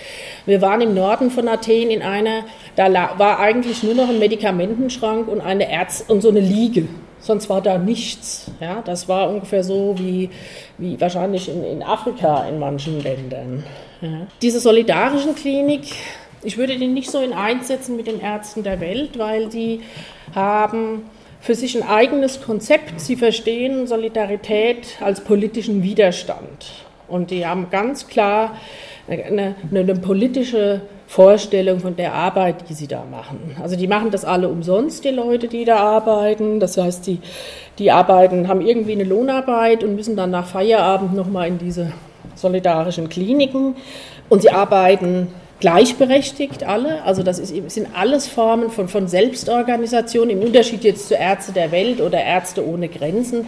[0.46, 2.44] Wir waren im Norden von Athen in einer,
[2.76, 6.88] da war eigentlich nur noch ein Medikamentenschrank und eine Ärz und so eine Liege.
[7.20, 8.52] Sonst war da nichts.
[8.60, 10.30] Ja, das war ungefähr so wie,
[10.78, 13.64] wie wahrscheinlich in, in Afrika in manchen Ländern.
[14.02, 14.28] Ja.
[14.42, 15.96] Diese solidarischen Klinik,
[16.44, 19.80] ich würde die nicht so in einsetzen mit den Ärzten der Welt, weil die
[20.36, 21.04] haben
[21.44, 23.02] für sich ein eigenes Konzept.
[23.02, 26.72] Sie verstehen Solidarität als politischen Widerstand.
[27.10, 28.56] Und die haben ganz klar
[29.10, 33.58] eine, eine, politische Vorstellung von der Arbeit, die sie da machen.
[33.62, 36.62] Also die machen das alle umsonst, die Leute, die da arbeiten.
[36.62, 37.20] Das heißt, die,
[37.78, 41.92] die arbeiten, haben irgendwie eine Lohnarbeit und müssen dann nach Feierabend nochmal in diese
[42.36, 43.76] solidarischen Kliniken.
[44.30, 45.28] Und sie arbeiten
[45.63, 47.04] gleichberechtigt alle.
[47.04, 50.30] Also das ist, sind alles Formen von, von Selbstorganisation.
[50.30, 53.47] Im Unterschied jetzt zu Ärzte der Welt oder Ärzte ohne Grenzen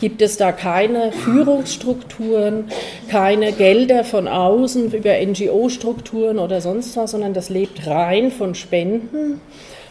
[0.00, 2.66] gibt es da keine Führungsstrukturen,
[3.08, 9.40] keine Gelder von außen über NGO-Strukturen oder sonst was, sondern das lebt rein von Spenden.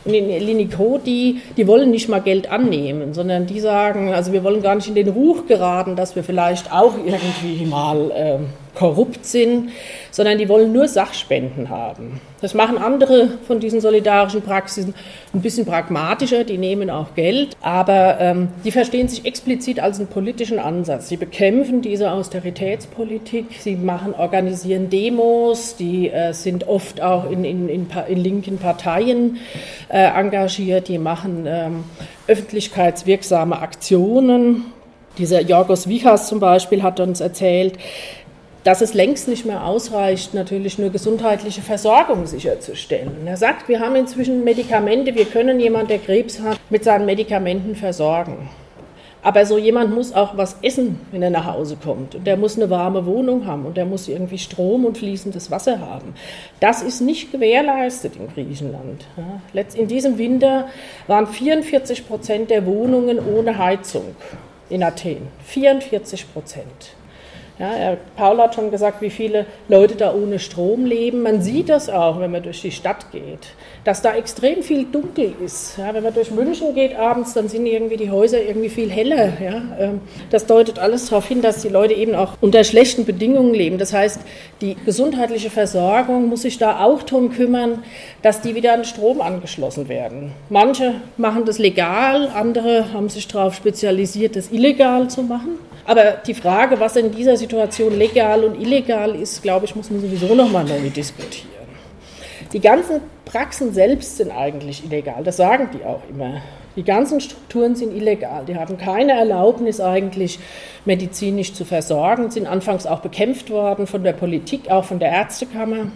[0.06, 4.46] Und in Linico, die, die wollen nicht mal Geld annehmen, sondern die sagen, also wir
[4.46, 8.38] wollen gar nicht in den Ruch geraten, dass wir vielleicht auch irgendwie mal äh,
[8.76, 9.72] korrupt sind,
[10.16, 12.22] sondern die wollen nur Sachspenden haben.
[12.40, 14.94] Das machen andere von diesen solidarischen Praxisen
[15.34, 20.08] ein bisschen pragmatischer, die nehmen auch Geld, aber ähm, die verstehen sich explizit als einen
[20.08, 21.10] politischen Ansatz.
[21.10, 27.68] Sie bekämpfen diese Austeritätspolitik, sie machen, organisieren Demos, die äh, sind oft auch in, in,
[27.68, 29.40] in, in linken Parteien
[29.90, 31.84] äh, engagiert, die machen ähm,
[32.28, 34.64] öffentlichkeitswirksame Aktionen.
[35.18, 37.78] Dieser Jorgos Vichas zum Beispiel hat uns erzählt,
[38.66, 43.26] dass es längst nicht mehr ausreicht, natürlich nur gesundheitliche Versorgung sicherzustellen.
[43.26, 47.76] Er sagt, wir haben inzwischen Medikamente, wir können jemanden, der Krebs hat, mit seinen Medikamenten
[47.76, 48.50] versorgen.
[49.22, 52.16] Aber so jemand muss auch was essen, wenn er nach Hause kommt.
[52.16, 55.80] Und der muss eine warme Wohnung haben und der muss irgendwie Strom und fließendes Wasser
[55.80, 56.16] haben.
[56.60, 59.06] Das ist nicht gewährleistet in Griechenland.
[59.76, 60.70] In diesem Winter
[61.06, 64.16] waren 44 Prozent der Wohnungen ohne Heizung
[64.70, 65.28] in Athen.
[65.46, 66.96] 44 Prozent.
[67.58, 71.22] Ja, Paul hat schon gesagt, wie viele Leute da ohne Strom leben.
[71.22, 73.48] Man sieht das auch, wenn man durch die Stadt geht,
[73.86, 75.78] dass da extrem viel dunkel ist.
[75.78, 79.32] Ja, wenn man durch München geht abends, dann sind irgendwie die Häuser irgendwie viel heller.
[79.42, 79.62] Ja.
[79.80, 83.78] Ähm, das deutet alles darauf hin, dass die Leute eben auch unter schlechten Bedingungen leben.
[83.78, 84.20] Das heißt,
[84.60, 87.84] die gesundheitliche Versorgung muss sich da auch darum kümmern,
[88.22, 90.34] dass die wieder an Strom angeschlossen werden.
[90.50, 95.58] Manche machen das legal, andere haben sich darauf spezialisiert, das illegal zu machen.
[95.86, 100.02] Aber die Frage, was in dieser Situation legal und illegal ist, glaube ich, muss man
[100.02, 101.50] sowieso nochmal neu diskutieren.
[102.54, 106.42] Die ganzen Praxen selbst sind eigentlich illegal, das sagen die auch immer.
[106.76, 108.44] Die ganzen Strukturen sind illegal.
[108.46, 110.40] Die haben keine Erlaubnis eigentlich
[110.84, 115.88] medizinisch zu versorgen, sind anfangs auch bekämpft worden von der Politik, auch von der Ärztekammer.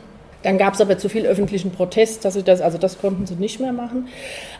[0.41, 3.35] Dann gab es aber zu viel öffentlichen Protest, dass sie das, also das konnten sie
[3.35, 4.07] nicht mehr machen.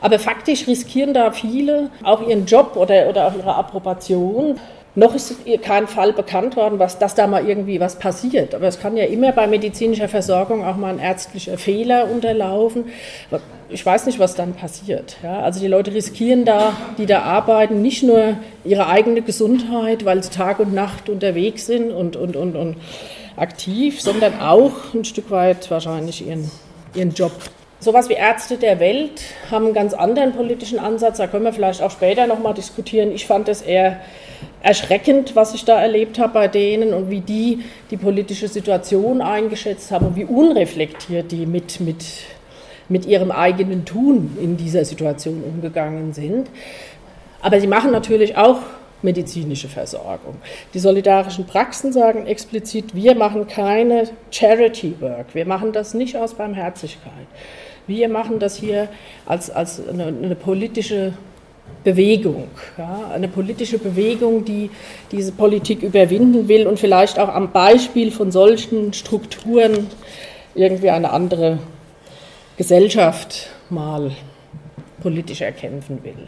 [0.02, 4.60] Aber faktisch riskieren da viele auch ihren Job oder, oder auch ihre Approbation.
[4.96, 8.56] Noch ist kein Fall bekannt worden, was, dass da mal irgendwie was passiert.
[8.56, 12.86] Aber es kann ja immer bei medizinischer Versorgung auch mal ein ärztlicher Fehler unterlaufen.
[13.70, 15.18] Ich weiß nicht, was dann passiert.
[15.22, 20.24] Ja, also die Leute riskieren da, die da arbeiten, nicht nur ihre eigene Gesundheit, weil
[20.24, 22.76] sie Tag und Nacht unterwegs sind und, und, und, und
[23.38, 26.50] aktiv, sondern auch ein Stück weit wahrscheinlich ihren,
[26.96, 27.32] ihren Job.
[27.82, 31.18] Sowas wie Ärzte der Welt haben einen ganz anderen politischen Ansatz.
[31.18, 33.14] Da können wir vielleicht auch später nochmal diskutieren.
[33.14, 34.02] Ich fand es eher
[34.62, 39.92] erschreckend, was ich da erlebt habe bei denen und wie die die politische Situation eingeschätzt
[39.92, 42.04] haben und wie unreflektiert die mit, mit,
[42.90, 46.50] mit ihrem eigenen Tun in dieser Situation umgegangen sind.
[47.42, 48.60] Aber sie machen natürlich auch
[49.02, 50.36] medizinische Versorgung.
[50.74, 56.34] Die solidarischen Praxen sagen explizit, wir machen keine Charity Work, wir machen das nicht aus
[56.34, 57.28] Barmherzigkeit.
[57.90, 58.88] Wir machen das hier
[59.26, 61.14] als, als eine, eine politische
[61.84, 64.70] Bewegung, ja, eine politische Bewegung, die
[65.12, 69.88] diese Politik überwinden will und vielleicht auch am Beispiel von solchen Strukturen
[70.54, 71.58] irgendwie eine andere
[72.58, 74.12] Gesellschaft mal
[75.02, 76.28] politisch erkämpfen will.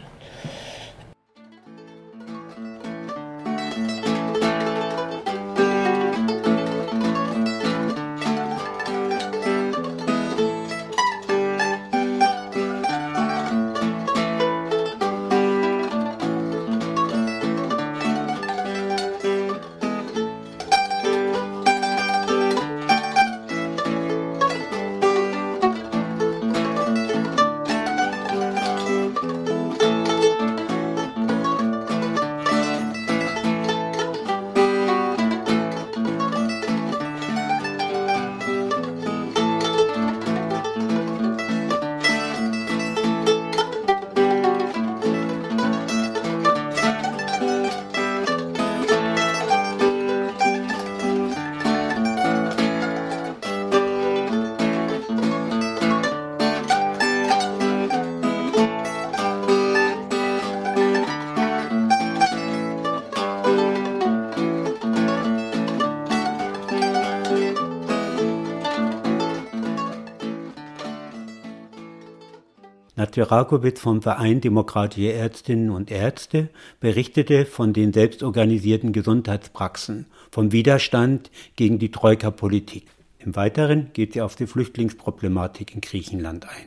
[73.12, 76.48] Nadja Rakowitz vom Verein Demokratische Ärztinnen und Ärzte
[76.80, 82.86] berichtete von den selbstorganisierten Gesundheitspraxen, vom Widerstand gegen die Troika-Politik.
[83.18, 86.64] Im Weiteren geht sie auf die Flüchtlingsproblematik in Griechenland ein.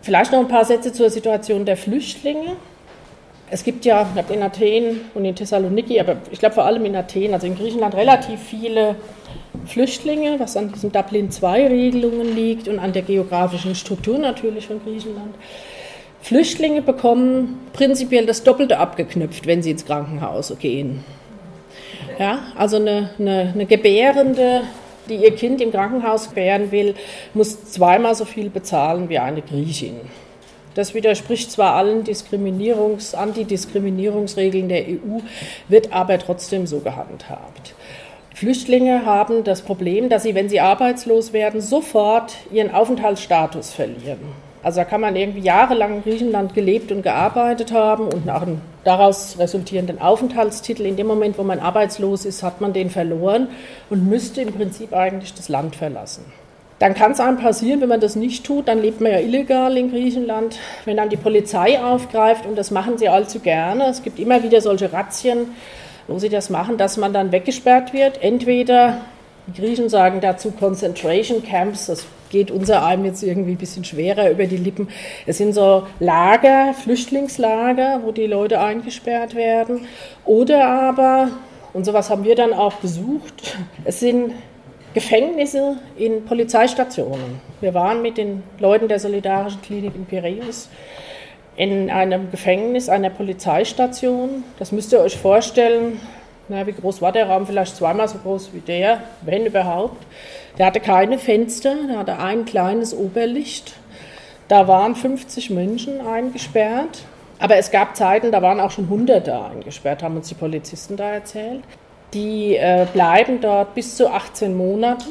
[0.00, 2.54] Vielleicht noch ein paar Sätze zur Situation der Flüchtlinge.
[3.50, 7.34] Es gibt ja in Athen und in Thessaloniki, aber ich glaube vor allem in Athen,
[7.34, 8.94] also in Griechenland, relativ viele
[9.66, 15.34] Flüchtlinge, was an diesen Dublin II-Regelungen liegt und an der geografischen Struktur natürlich von Griechenland.
[16.28, 21.02] Flüchtlinge bekommen prinzipiell das Doppelte abgeknüpft, wenn sie ins Krankenhaus gehen.
[22.18, 24.60] Ja, also eine, eine, eine Gebärende,
[25.08, 26.94] die ihr Kind im Krankenhaus gebären will,
[27.32, 30.02] muss zweimal so viel bezahlen wie eine Griechin.
[30.74, 35.20] Das widerspricht zwar allen Diskriminierungs-, Antidiskriminierungsregeln der EU,
[35.68, 37.74] wird aber trotzdem so gehandhabt.
[38.34, 44.47] Flüchtlinge haben das Problem, dass sie, wenn sie arbeitslos werden, sofort ihren Aufenthaltsstatus verlieren.
[44.62, 48.60] Also da kann man irgendwie jahrelang in Griechenland gelebt und gearbeitet haben und nach einem
[48.84, 50.84] daraus resultierenden Aufenthaltstitel.
[50.84, 53.48] In dem Moment, wo man arbeitslos ist, hat man den verloren
[53.90, 56.24] und müsste im Prinzip eigentlich das Land verlassen.
[56.78, 59.76] Dann kann es einem passieren, wenn man das nicht tut, dann lebt man ja illegal
[59.76, 60.58] in Griechenland.
[60.84, 64.60] Wenn dann die Polizei aufgreift, und das machen sie allzu gerne, es gibt immer wieder
[64.60, 65.48] solche Razzien,
[66.06, 68.22] wo sie das machen, dass man dann weggesperrt wird.
[68.22, 68.98] Entweder,
[69.48, 74.30] die Griechen sagen dazu Concentration Camps, das geht unser einem jetzt irgendwie ein bisschen schwerer
[74.30, 74.88] über die Lippen.
[75.26, 79.86] Es sind so Lager, Flüchtlingslager, wo die Leute eingesperrt werden.
[80.24, 81.28] Oder aber,
[81.72, 84.32] und sowas haben wir dann auch besucht, es sind
[84.94, 87.40] Gefängnisse in Polizeistationen.
[87.60, 90.68] Wir waren mit den Leuten der Solidarischen Klinik in Piräus
[91.58, 94.44] in einem Gefängnis einer Polizeistation.
[94.60, 96.00] Das müsst ihr euch vorstellen.
[96.50, 97.46] Na, wie groß war der Raum?
[97.46, 100.02] Vielleicht zweimal so groß wie der, wenn überhaupt.
[100.56, 103.74] Der hatte keine Fenster, der hatte ein kleines Oberlicht.
[104.48, 107.04] Da waren 50 Menschen eingesperrt.
[107.38, 111.10] Aber es gab Zeiten, da waren auch schon Hunderte eingesperrt, haben uns die Polizisten da
[111.12, 111.62] erzählt.
[112.14, 115.06] Die äh, bleiben dort bis zu 18 Monate.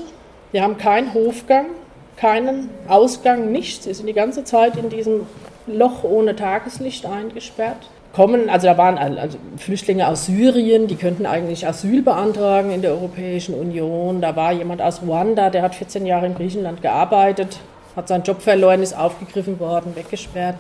[0.52, 1.68] Die haben keinen Hofgang,
[2.18, 3.86] keinen Ausgang, nichts.
[3.86, 5.28] Sie sind die ganze Zeit in diesem
[5.68, 11.68] Loch ohne Tageslicht eingesperrt kommen, also da waren also Flüchtlinge aus Syrien, die könnten eigentlich
[11.68, 14.22] Asyl beantragen in der Europäischen Union.
[14.22, 17.60] Da war jemand aus Ruanda, der hat 14 Jahre in Griechenland gearbeitet,
[17.96, 20.56] hat seinen Job verloren, ist aufgegriffen worden, weggesperrt.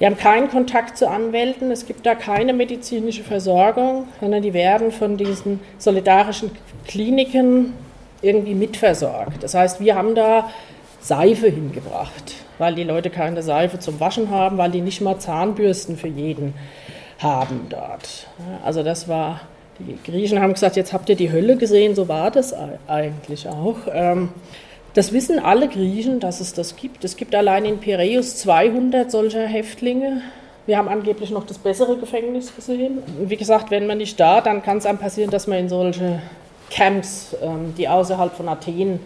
[0.00, 4.90] Die haben keinen Kontakt zu Anwälten, es gibt da keine medizinische Versorgung, sondern die werden
[4.90, 6.52] von diesen solidarischen
[6.86, 7.74] Kliniken
[8.22, 9.42] irgendwie mitversorgt.
[9.42, 10.48] Das heißt, wir haben da
[11.02, 15.98] Seife hingebracht, weil die Leute keine Seife zum Waschen haben, weil die nicht mal Zahnbürsten
[15.98, 16.54] für jeden
[17.18, 18.26] haben dort.
[18.64, 19.40] Also das war,
[19.78, 22.54] die Griechen haben gesagt, jetzt habt ihr die Hölle gesehen, so war das
[22.86, 23.78] eigentlich auch.
[23.92, 24.30] Ähm,
[24.94, 27.04] das wissen alle Griechen, dass es das gibt.
[27.04, 30.22] Es gibt allein in Piräus 200 solcher Häftlinge.
[30.66, 32.98] Wir haben angeblich noch das bessere Gefängnis gesehen.
[33.18, 36.22] Wie gesagt, wenn man nicht da, dann kann es einem passieren, dass man in solche
[36.70, 39.00] Camps, ähm, die außerhalb von Athen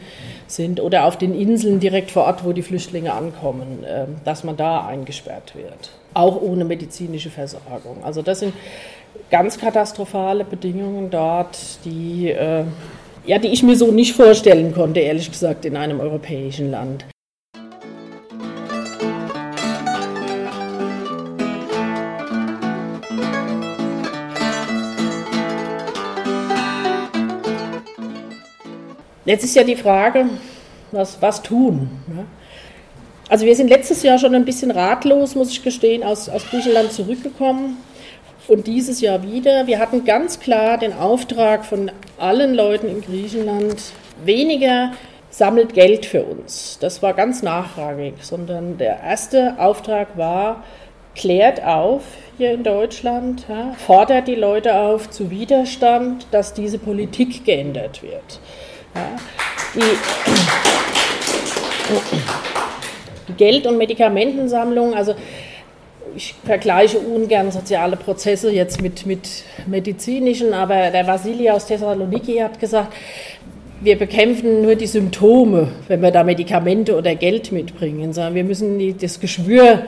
[0.46, 4.56] sind oder auf den Inseln direkt vor Ort, wo die Flüchtlinge ankommen, ähm, dass man
[4.56, 8.02] da eingesperrt wird auch ohne medizinische Versorgung.
[8.02, 8.54] Also das sind
[9.30, 12.64] ganz katastrophale Bedingungen dort, die, äh,
[13.26, 17.04] ja, die ich mir so nicht vorstellen konnte, ehrlich gesagt, in einem europäischen Land.
[29.28, 30.24] Jetzt ist ja die Frage,
[30.90, 31.90] was, was tun?
[32.06, 32.24] Ne?
[33.28, 36.92] Also wir sind letztes Jahr schon ein bisschen ratlos, muss ich gestehen, aus, aus Griechenland
[36.92, 37.76] zurückgekommen
[38.46, 39.66] und dieses Jahr wieder.
[39.66, 43.76] Wir hatten ganz klar den Auftrag von allen Leuten in Griechenland,
[44.24, 44.92] weniger
[45.30, 46.78] sammelt Geld für uns.
[46.80, 50.64] Das war ganz nachrangig, sondern der erste Auftrag war,
[51.14, 52.02] klärt auf
[52.38, 58.40] hier in Deutschland, ja, fordert die Leute auf zu Widerstand, dass diese Politik geändert wird.
[58.94, 59.16] Ja,
[59.74, 59.80] die,
[63.36, 65.14] Geld- und Medikamentensammlung, also
[66.16, 72.58] ich vergleiche ungern soziale Prozesse jetzt mit, mit medizinischen, aber der Vasili aus Thessaloniki hat
[72.58, 72.92] gesagt,
[73.80, 78.98] wir bekämpfen nur die Symptome, wenn wir da Medikamente oder Geld mitbringen, sondern wir müssen
[78.98, 79.82] das Geschwür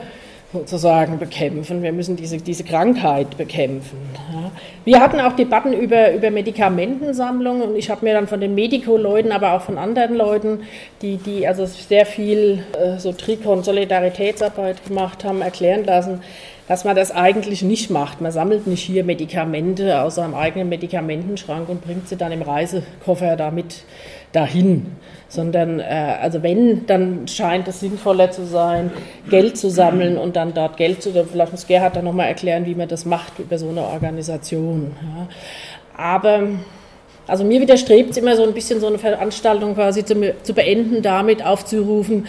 [0.53, 1.81] sozusagen bekämpfen.
[1.81, 3.97] Wir müssen diese, diese Krankheit bekämpfen.
[4.33, 4.51] Ja.
[4.83, 9.31] Wir hatten auch Debatten über, über Medikamentensammlungen und ich habe mir dann von den Medico-Leuten,
[9.31, 10.61] aber auch von anderen Leuten,
[11.01, 16.21] die, die also sehr viel äh, so Trikon Solidaritätsarbeit gemacht haben, erklären lassen,
[16.67, 18.21] dass man das eigentlich nicht macht.
[18.21, 23.35] Man sammelt nicht hier Medikamente aus seinem eigenen Medikamentenschrank und bringt sie dann im Reisekoffer
[23.35, 23.83] damit
[24.31, 24.87] dahin,
[25.27, 28.91] sondern äh, also wenn, dann scheint es sinnvoller zu sein,
[29.29, 32.75] Geld zu sammeln und dann dort Geld zu, vielleicht muss Gerhard dann nochmal erklären, wie
[32.75, 34.91] man das macht über so eine Organisation.
[35.01, 35.27] Ja.
[35.97, 36.47] Aber
[37.27, 41.01] also mir widerstrebt es immer so ein bisschen so eine Veranstaltung quasi zu, zu beenden,
[41.01, 42.27] damit aufzurufen,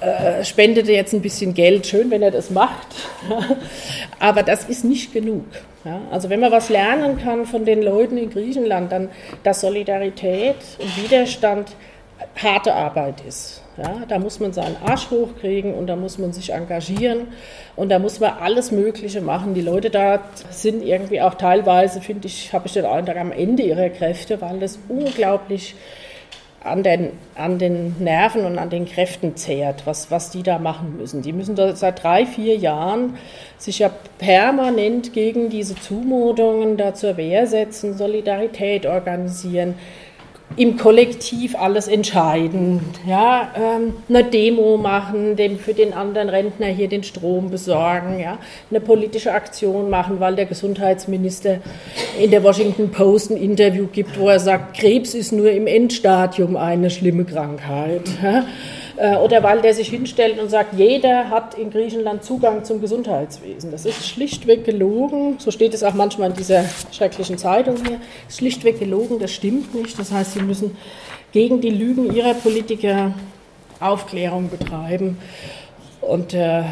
[0.00, 2.88] äh, spendete jetzt ein bisschen Geld, schön, wenn er das macht,
[4.18, 5.44] aber das ist nicht genug.
[5.84, 6.00] Ja?
[6.10, 9.10] Also wenn man was lernen kann von den Leuten in Griechenland, dann,
[9.42, 11.72] dass Solidarität und Widerstand
[12.36, 13.62] harte Arbeit ist.
[13.76, 14.02] Ja?
[14.08, 17.28] Da muss man seinen Arsch hochkriegen und da muss man sich engagieren
[17.76, 19.54] und da muss man alles Mögliche machen.
[19.54, 20.20] Die Leute da
[20.50, 24.58] sind irgendwie auch teilweise, finde ich, habe ich den Eindruck, am Ende ihrer Kräfte, weil
[24.58, 25.74] das unglaublich
[26.62, 30.96] an den, an den Nerven und an den Kräften zehrt, was, was die da machen
[30.96, 31.22] müssen.
[31.22, 33.16] Die müssen da seit drei, vier Jahren
[33.58, 39.74] sich ja permanent gegen diese Zumutungen da zur Wehr setzen, Solidarität organisieren,
[40.58, 46.88] im Kollektiv alles entscheiden, ja, ähm, eine Demo machen, dem für den anderen Rentner hier
[46.88, 48.38] den Strom besorgen, ja,
[48.70, 51.58] eine politische Aktion machen, weil der Gesundheitsminister
[52.20, 56.56] in der Washington Post ein Interview gibt, wo er sagt, Krebs ist nur im Endstadium
[56.56, 58.02] eine schlimme Krankheit.
[58.22, 58.44] Ja.
[58.98, 63.70] Äh, oder weil der sich hinstellt und sagt, jeder hat in Griechenland Zugang zum Gesundheitswesen.
[63.70, 65.36] Das ist schlichtweg gelogen.
[65.38, 68.00] So steht es auch manchmal in dieser schrecklichen Zeitung hier.
[68.28, 69.96] Schlichtweg gelogen, das stimmt nicht.
[69.98, 70.76] Das heißt, sie müssen
[71.30, 73.12] gegen die Lügen ihrer Politiker
[73.78, 75.18] Aufklärung betreiben.
[76.00, 76.64] Und äh,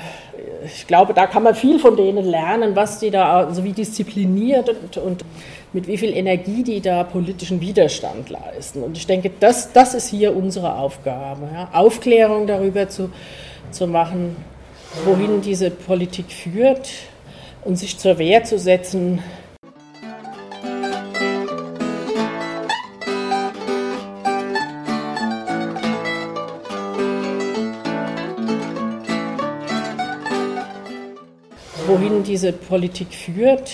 [0.65, 4.69] ich glaube, da kann man viel von denen lernen, was die da, also wie diszipliniert
[4.69, 5.25] und, und
[5.73, 8.83] mit wie viel Energie die da politischen Widerstand leisten.
[8.83, 11.69] Und ich denke, das, das ist hier unsere Aufgabe, ja?
[11.73, 13.11] Aufklärung darüber zu,
[13.71, 14.37] zu machen,
[15.05, 16.89] wohin diese Politik führt
[17.65, 19.23] und sich zur Wehr zu setzen
[31.87, 33.71] wohin diese Politik führt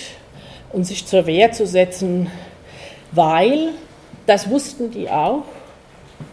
[0.73, 2.31] und sich zur Wehr zu setzen,
[3.13, 3.71] weil,
[4.27, 5.45] das wussten die auch,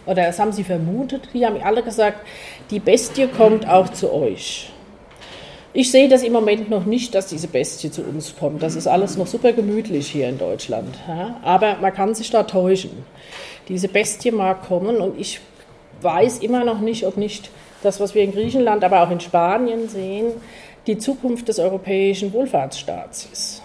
[0.06, 2.26] oder das haben sie vermutet, die haben alle gesagt,
[2.70, 4.70] die Bestie kommt auch zu euch.
[5.72, 8.60] Ich sehe das im Moment noch nicht, dass diese Bestie zu uns kommt.
[8.60, 10.96] Das ist alles noch super gemütlich hier in Deutschland.
[11.44, 13.04] Aber man kann sich da täuschen.
[13.68, 15.40] Diese Bestie mag kommen und ich
[16.00, 17.50] weiß immer noch nicht, ob nicht
[17.84, 20.32] das, was wir in Griechenland, aber auch in Spanien sehen,
[20.88, 23.62] die Zukunft des europäischen Wohlfahrtsstaats ist.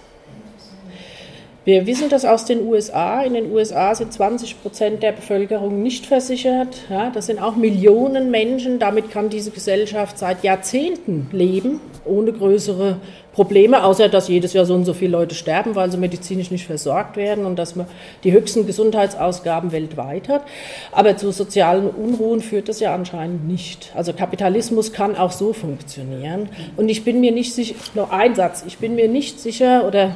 [1.66, 3.24] Wir wissen das aus den USA.
[3.24, 6.78] In den USA sind 20 Prozent der Bevölkerung nicht versichert.
[6.91, 8.78] Ja, das sind auch Millionen Menschen.
[8.78, 12.97] Damit kann diese Gesellschaft seit Jahrzehnten leben, ohne größere
[13.34, 16.68] Probleme, außer dass jedes Jahr so und so viele Leute sterben, weil sie medizinisch nicht
[16.68, 17.88] versorgt werden und dass man
[18.24, 20.43] die höchsten Gesundheitsausgaben weltweit hat.
[20.91, 23.91] Aber zu sozialen Unruhen führt das ja anscheinend nicht.
[23.95, 26.47] Also Kapitalismus kann auch so funktionieren.
[26.78, 30.16] Und ich bin mir nicht sicher, nur ein Satz, ich bin mir nicht sicher oder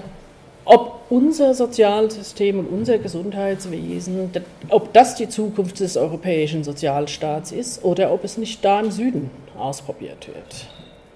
[0.70, 4.30] ob unser Sozialsystem und unser Gesundheitswesen,
[4.70, 9.32] ob das die Zukunft des europäischen Sozialstaats ist oder ob es nicht da im Süden
[9.58, 10.68] ausprobiert wird.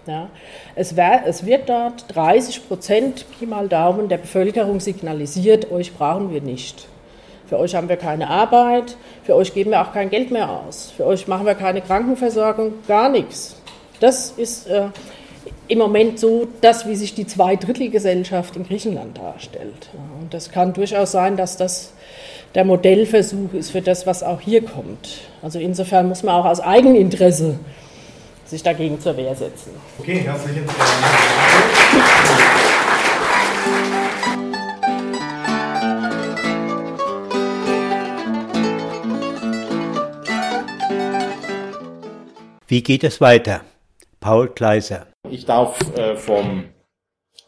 [0.07, 0.29] Ja,
[0.73, 6.33] es, wär, es, wird dort 30 Prozent, Pi mal Daumen, der Bevölkerung signalisiert, euch brauchen
[6.33, 6.87] wir nicht.
[7.47, 10.91] Für euch haben wir keine Arbeit, für euch geben wir auch kein Geld mehr aus,
[10.97, 13.55] für euch machen wir keine Krankenversorgung, gar nichts.
[13.99, 14.87] Das ist äh,
[15.67, 19.89] im Moment so das, wie sich die Zweidrittelgesellschaft in Griechenland darstellt.
[20.19, 21.93] Und das kann durchaus sein, dass das
[22.55, 25.21] der Modellversuch ist für das, was auch hier kommt.
[25.41, 27.57] Also insofern muss man auch aus Eigeninteresse
[28.45, 29.71] sich dagegen zur Wehr setzen.
[29.97, 30.77] Okay, herzlichen Dank.
[42.67, 43.61] Wie geht es weiter?
[44.19, 45.12] Paul Kleiser.
[45.33, 46.65] Ich darf äh, vom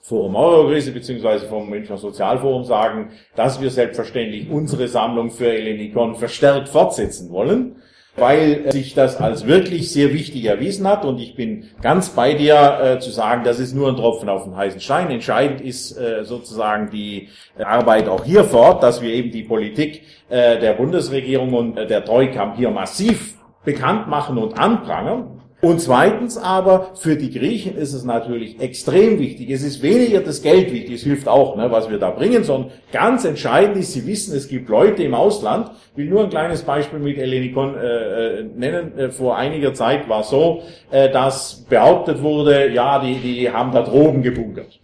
[0.01, 6.67] Forum Eurokrise beziehungsweise vom Münchner Sozialforum sagen, dass wir selbstverständlich unsere Sammlung für Elenikon verstärkt
[6.67, 7.75] fortsetzen wollen,
[8.15, 12.79] weil sich das als wirklich sehr wichtig erwiesen hat und ich bin ganz bei dir
[12.81, 15.11] äh, zu sagen, das ist nur ein Tropfen auf den heißen Stein.
[15.11, 17.29] Entscheidend ist äh, sozusagen die
[17.63, 22.03] Arbeit auch hier fort, dass wir eben die Politik äh, der Bundesregierung und äh, der
[22.03, 25.34] Troika hier massiv bekannt machen und anprangern
[25.65, 29.49] Und zweitens aber, für die Griechen ist es natürlich extrem wichtig.
[29.49, 32.69] Es ist weniger das Geld wichtig, es hilft auch, ne, was wir da bringen, sondern
[32.91, 36.61] ganz entscheidend ist, sie wissen, es gibt Leute im Ausland, ich will nur ein kleines
[36.61, 38.95] Beispiel mit Ellenikon äh, äh nennen.
[38.95, 40.61] Äh, vor einiger Zeit war so,
[40.91, 44.79] äh, dass behauptet wurde, ja, die, die haben da Drogen gebunkert.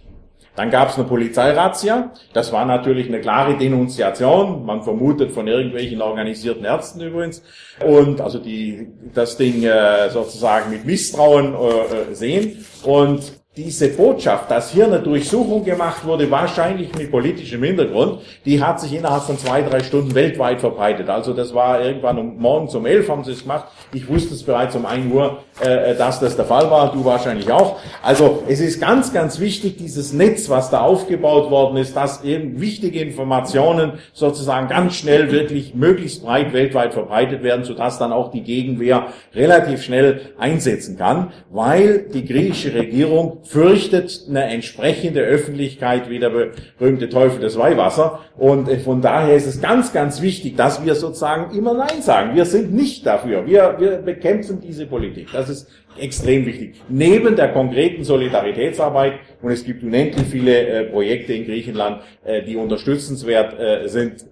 [0.56, 2.12] Dann gab es eine Polizeirazzia.
[2.34, 4.66] Das war natürlich eine klare Denunziation.
[4.66, 7.42] Man vermutet von irgendwelchen organisierten Ärzten übrigens.
[7.86, 12.66] Und also die das Ding äh, sozusagen mit Misstrauen äh, äh sehen.
[12.84, 18.80] Und diese Botschaft, dass hier eine Durchsuchung gemacht wurde, wahrscheinlich mit politischem Hintergrund, die hat
[18.80, 21.10] sich innerhalb von zwei, drei Stunden weltweit verbreitet.
[21.10, 23.66] Also das war irgendwann um morgens um elf haben sie es gemacht.
[23.92, 26.94] Ich wusste es bereits um ein Uhr, äh, dass das der Fall war.
[26.94, 27.76] Du wahrscheinlich auch.
[28.02, 32.62] Also es ist ganz, ganz wichtig, dieses Netz, was da aufgebaut worden ist, dass eben
[32.62, 38.44] wichtige Informationen sozusagen ganz schnell wirklich möglichst breit weltweit verbreitet werden, sodass dann auch die
[38.44, 46.30] Gegenwehr relativ schnell einsetzen kann, weil die griechische Regierung fürchtet eine entsprechende Öffentlichkeit wie der
[46.30, 48.20] berühmte Teufel des Weihwasser.
[48.38, 52.36] Und äh, von daher ist es ganz, ganz wichtig, dass wir sozusagen immer Nein sagen.
[52.36, 53.46] Wir sind nicht dafür.
[53.46, 55.30] Wir, wir bekämpfen diese Politik.
[55.34, 56.76] Das ist extrem wichtig.
[56.90, 62.56] Neben der konkreten Solidaritätsarbeit, und es gibt unendlich viele äh, Projekte in Griechenland, äh, die
[62.56, 64.26] unterstützenswert äh, sind,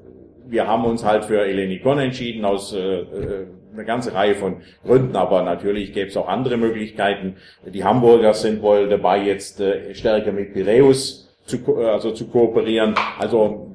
[0.48, 5.16] wir haben uns halt für Elenikon entschieden aus äh, äh eine ganze Reihe von Gründen,
[5.16, 7.38] aber natürlich gäbe es auch andere Möglichkeiten.
[7.66, 12.96] Die Hamburger sind wohl dabei, jetzt äh, stärker mit Piräus zu, äh, also zu kooperieren.
[13.20, 13.72] Also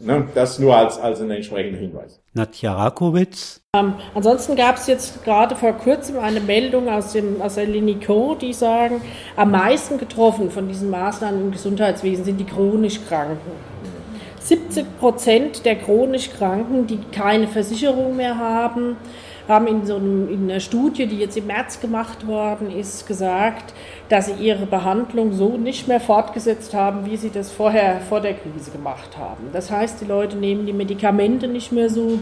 [0.00, 2.20] ne, das nur als, als ein entsprechender Hinweis.
[2.32, 3.62] Nadja Rakowitz.
[3.74, 8.34] Ähm, ansonsten gab es jetzt gerade vor kurzem eine Meldung aus dem aus der Linico,
[8.34, 9.00] die sagen,
[9.36, 13.52] am meisten getroffen von diesen Maßnahmen im Gesundheitswesen sind die chronisch Kranken.
[14.40, 18.96] 70 Prozent der chronisch Kranken, die keine Versicherung mehr haben,
[19.48, 23.74] haben in so einem, in einer Studie, die jetzt im März gemacht worden ist, gesagt,
[24.08, 28.34] dass sie ihre Behandlung so nicht mehr fortgesetzt haben, wie sie das vorher vor der
[28.34, 29.48] Krise gemacht haben.
[29.52, 32.18] Das heißt, die Leute nehmen die Medikamente nicht mehr so,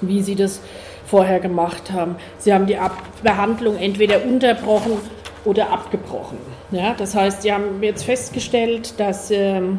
[0.00, 0.60] wie sie das
[1.06, 2.16] vorher gemacht haben.
[2.38, 4.98] Sie haben die Ab Behandlung entweder unterbrochen
[5.44, 6.38] oder abgebrochen.
[6.70, 9.78] Ja, das heißt, sie haben jetzt festgestellt, dass ähm,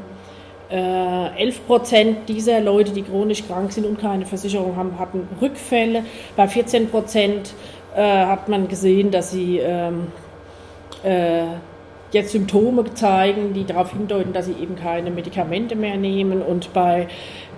[0.69, 6.03] 11 äh, Prozent dieser Leute, die chronisch krank sind und keine Versicherung haben, hatten Rückfälle.
[6.35, 7.53] Bei 14 Prozent
[7.95, 10.07] äh, hat man gesehen, dass sie ähm,
[11.03, 11.43] äh,
[12.11, 16.41] jetzt Symptome zeigen, die darauf hindeuten, dass sie eben keine Medikamente mehr nehmen.
[16.41, 17.07] Und bei,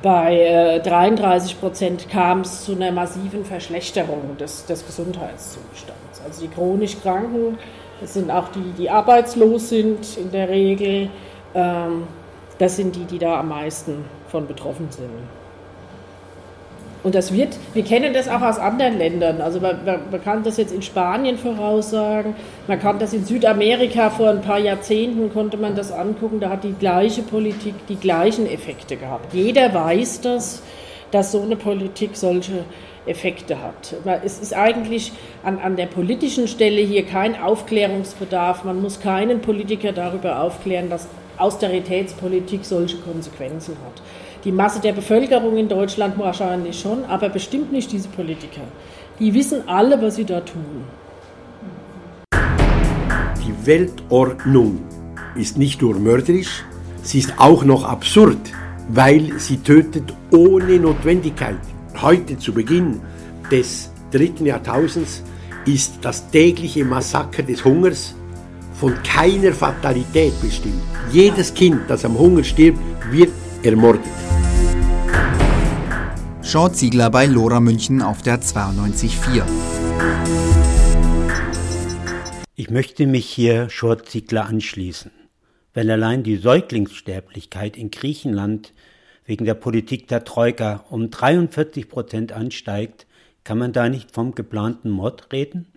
[0.02, 6.22] bei 33 Prozent kam es zu einer massiven Verschlechterung des, des Gesundheitszustands.
[6.26, 7.58] Also die chronisch Kranken,
[8.02, 11.10] das sind auch die, die arbeitslos sind in der Regel.
[11.56, 12.04] Ähm,
[12.60, 15.10] das sind die, die da am meisten von betroffen sind.
[17.04, 19.40] Und das wird, wir kennen das auch aus anderen Ländern.
[19.40, 22.36] Also man, man, kann das jetzt in Spanien voraussagen,
[22.68, 26.64] man kann das in Südamerika vor ein paar Jahrzehnten konnte man das angucken, da hat
[26.64, 29.34] die gleiche Politik die gleichen Effekte gehabt.
[29.34, 30.64] Jeder weiß das,
[31.12, 32.66] dass so eine Politik solche
[33.06, 33.96] Effekte hat.
[34.26, 38.66] Es ist eigentlich an, an der politischen Stelle hier kein Aufklärungsbedarf.
[38.66, 41.08] Man muss keinen Politiker darüber aufklären, dass
[41.38, 44.02] Austeritätspolitik solche Konsequenzen hat.
[44.44, 48.62] Die Masse der Bevölkerung in Deutschland wahrscheinlich schon, aber bestimmt nicht diese Politiker.
[49.20, 50.84] Die wissen alle, was sie da tun.
[53.46, 54.84] Die Weltordnung
[55.36, 56.64] ist nicht nur mörderisch,
[57.04, 58.38] sie ist auch noch absurd,
[58.90, 61.58] weil sie tötet ohne Notwendigkeit.
[62.02, 63.02] Heute zu Beginn
[63.52, 65.24] des dritten Jahrtausends
[65.66, 68.16] ist das tägliche Massaker des Hungers
[68.80, 70.82] von keiner Fatalität bestimmt.
[71.12, 72.80] Jedes Kind, das am Hunger stirbt,
[73.12, 73.32] wird
[73.64, 74.06] ermordet.
[76.44, 79.44] Short Ziegler bei Lora München auf der 92.4.
[82.56, 85.12] Ich möchte mich hier Short Ziegler anschließen.
[85.74, 88.74] Wenn allein die Säuglingssterblichkeit in Griechenland
[89.26, 93.08] wegen der Politik der Troika um 43 Prozent ansteigt,
[93.44, 95.68] kann man da nicht vom geplanten Mord reden?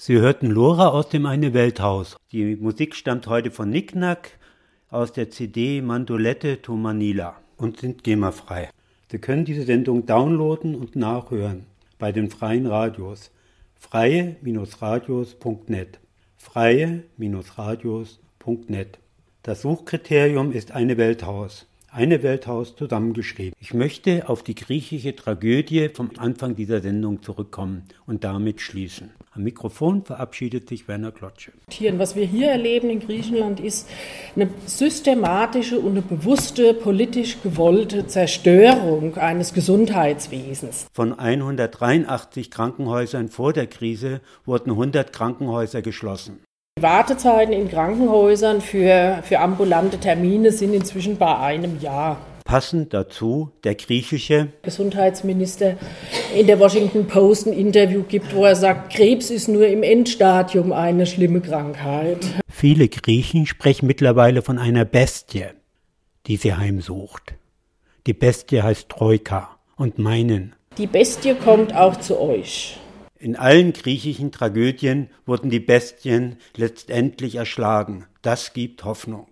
[0.00, 2.16] Sie hörten Lora aus dem Eine Welthaus.
[2.30, 4.38] Die Musik stammt heute von Nicknack
[4.90, 8.70] aus der CD Mandolette to Manila und sind GEMA-frei.
[9.10, 11.66] Sie können diese Sendung downloaden und nachhören
[11.98, 13.32] bei den freien Radios.
[13.74, 15.98] freie-radios.net
[16.36, 18.98] freie-radios.net
[19.42, 21.66] Das Suchkriterium ist eine Welthaus.
[21.90, 23.54] Eine Welthaus zusammengeschrieben.
[23.58, 29.10] Ich möchte auf die griechische Tragödie vom Anfang dieser Sendung zurückkommen und damit schließen.
[29.32, 31.52] Am Mikrofon verabschiedet sich Werner Klotsche.
[31.92, 33.88] Was wir hier erleben in Griechenland ist
[34.36, 40.86] eine systematische und eine bewusste politisch gewollte Zerstörung eines Gesundheitswesens.
[40.92, 46.40] Von 183 Krankenhäusern vor der Krise wurden 100 Krankenhäuser geschlossen.
[46.78, 52.18] Die Wartezeiten in Krankenhäusern für, für ambulante Termine sind inzwischen bei einem Jahr.
[52.44, 55.76] Passend dazu der griechische Gesundheitsminister
[56.36, 60.70] in der Washington Post ein Interview gibt, wo er sagt, Krebs ist nur im Endstadium
[60.70, 62.24] eine schlimme Krankheit.
[62.48, 65.46] Viele Griechen sprechen mittlerweile von einer Bestie,
[66.28, 67.34] die sie heimsucht.
[68.06, 70.54] Die Bestie heißt Troika und meinen.
[70.78, 72.78] Die Bestie kommt auch zu euch.
[73.20, 78.06] In allen griechischen Tragödien wurden die Bestien letztendlich erschlagen.
[78.22, 79.27] Das gibt Hoffnung.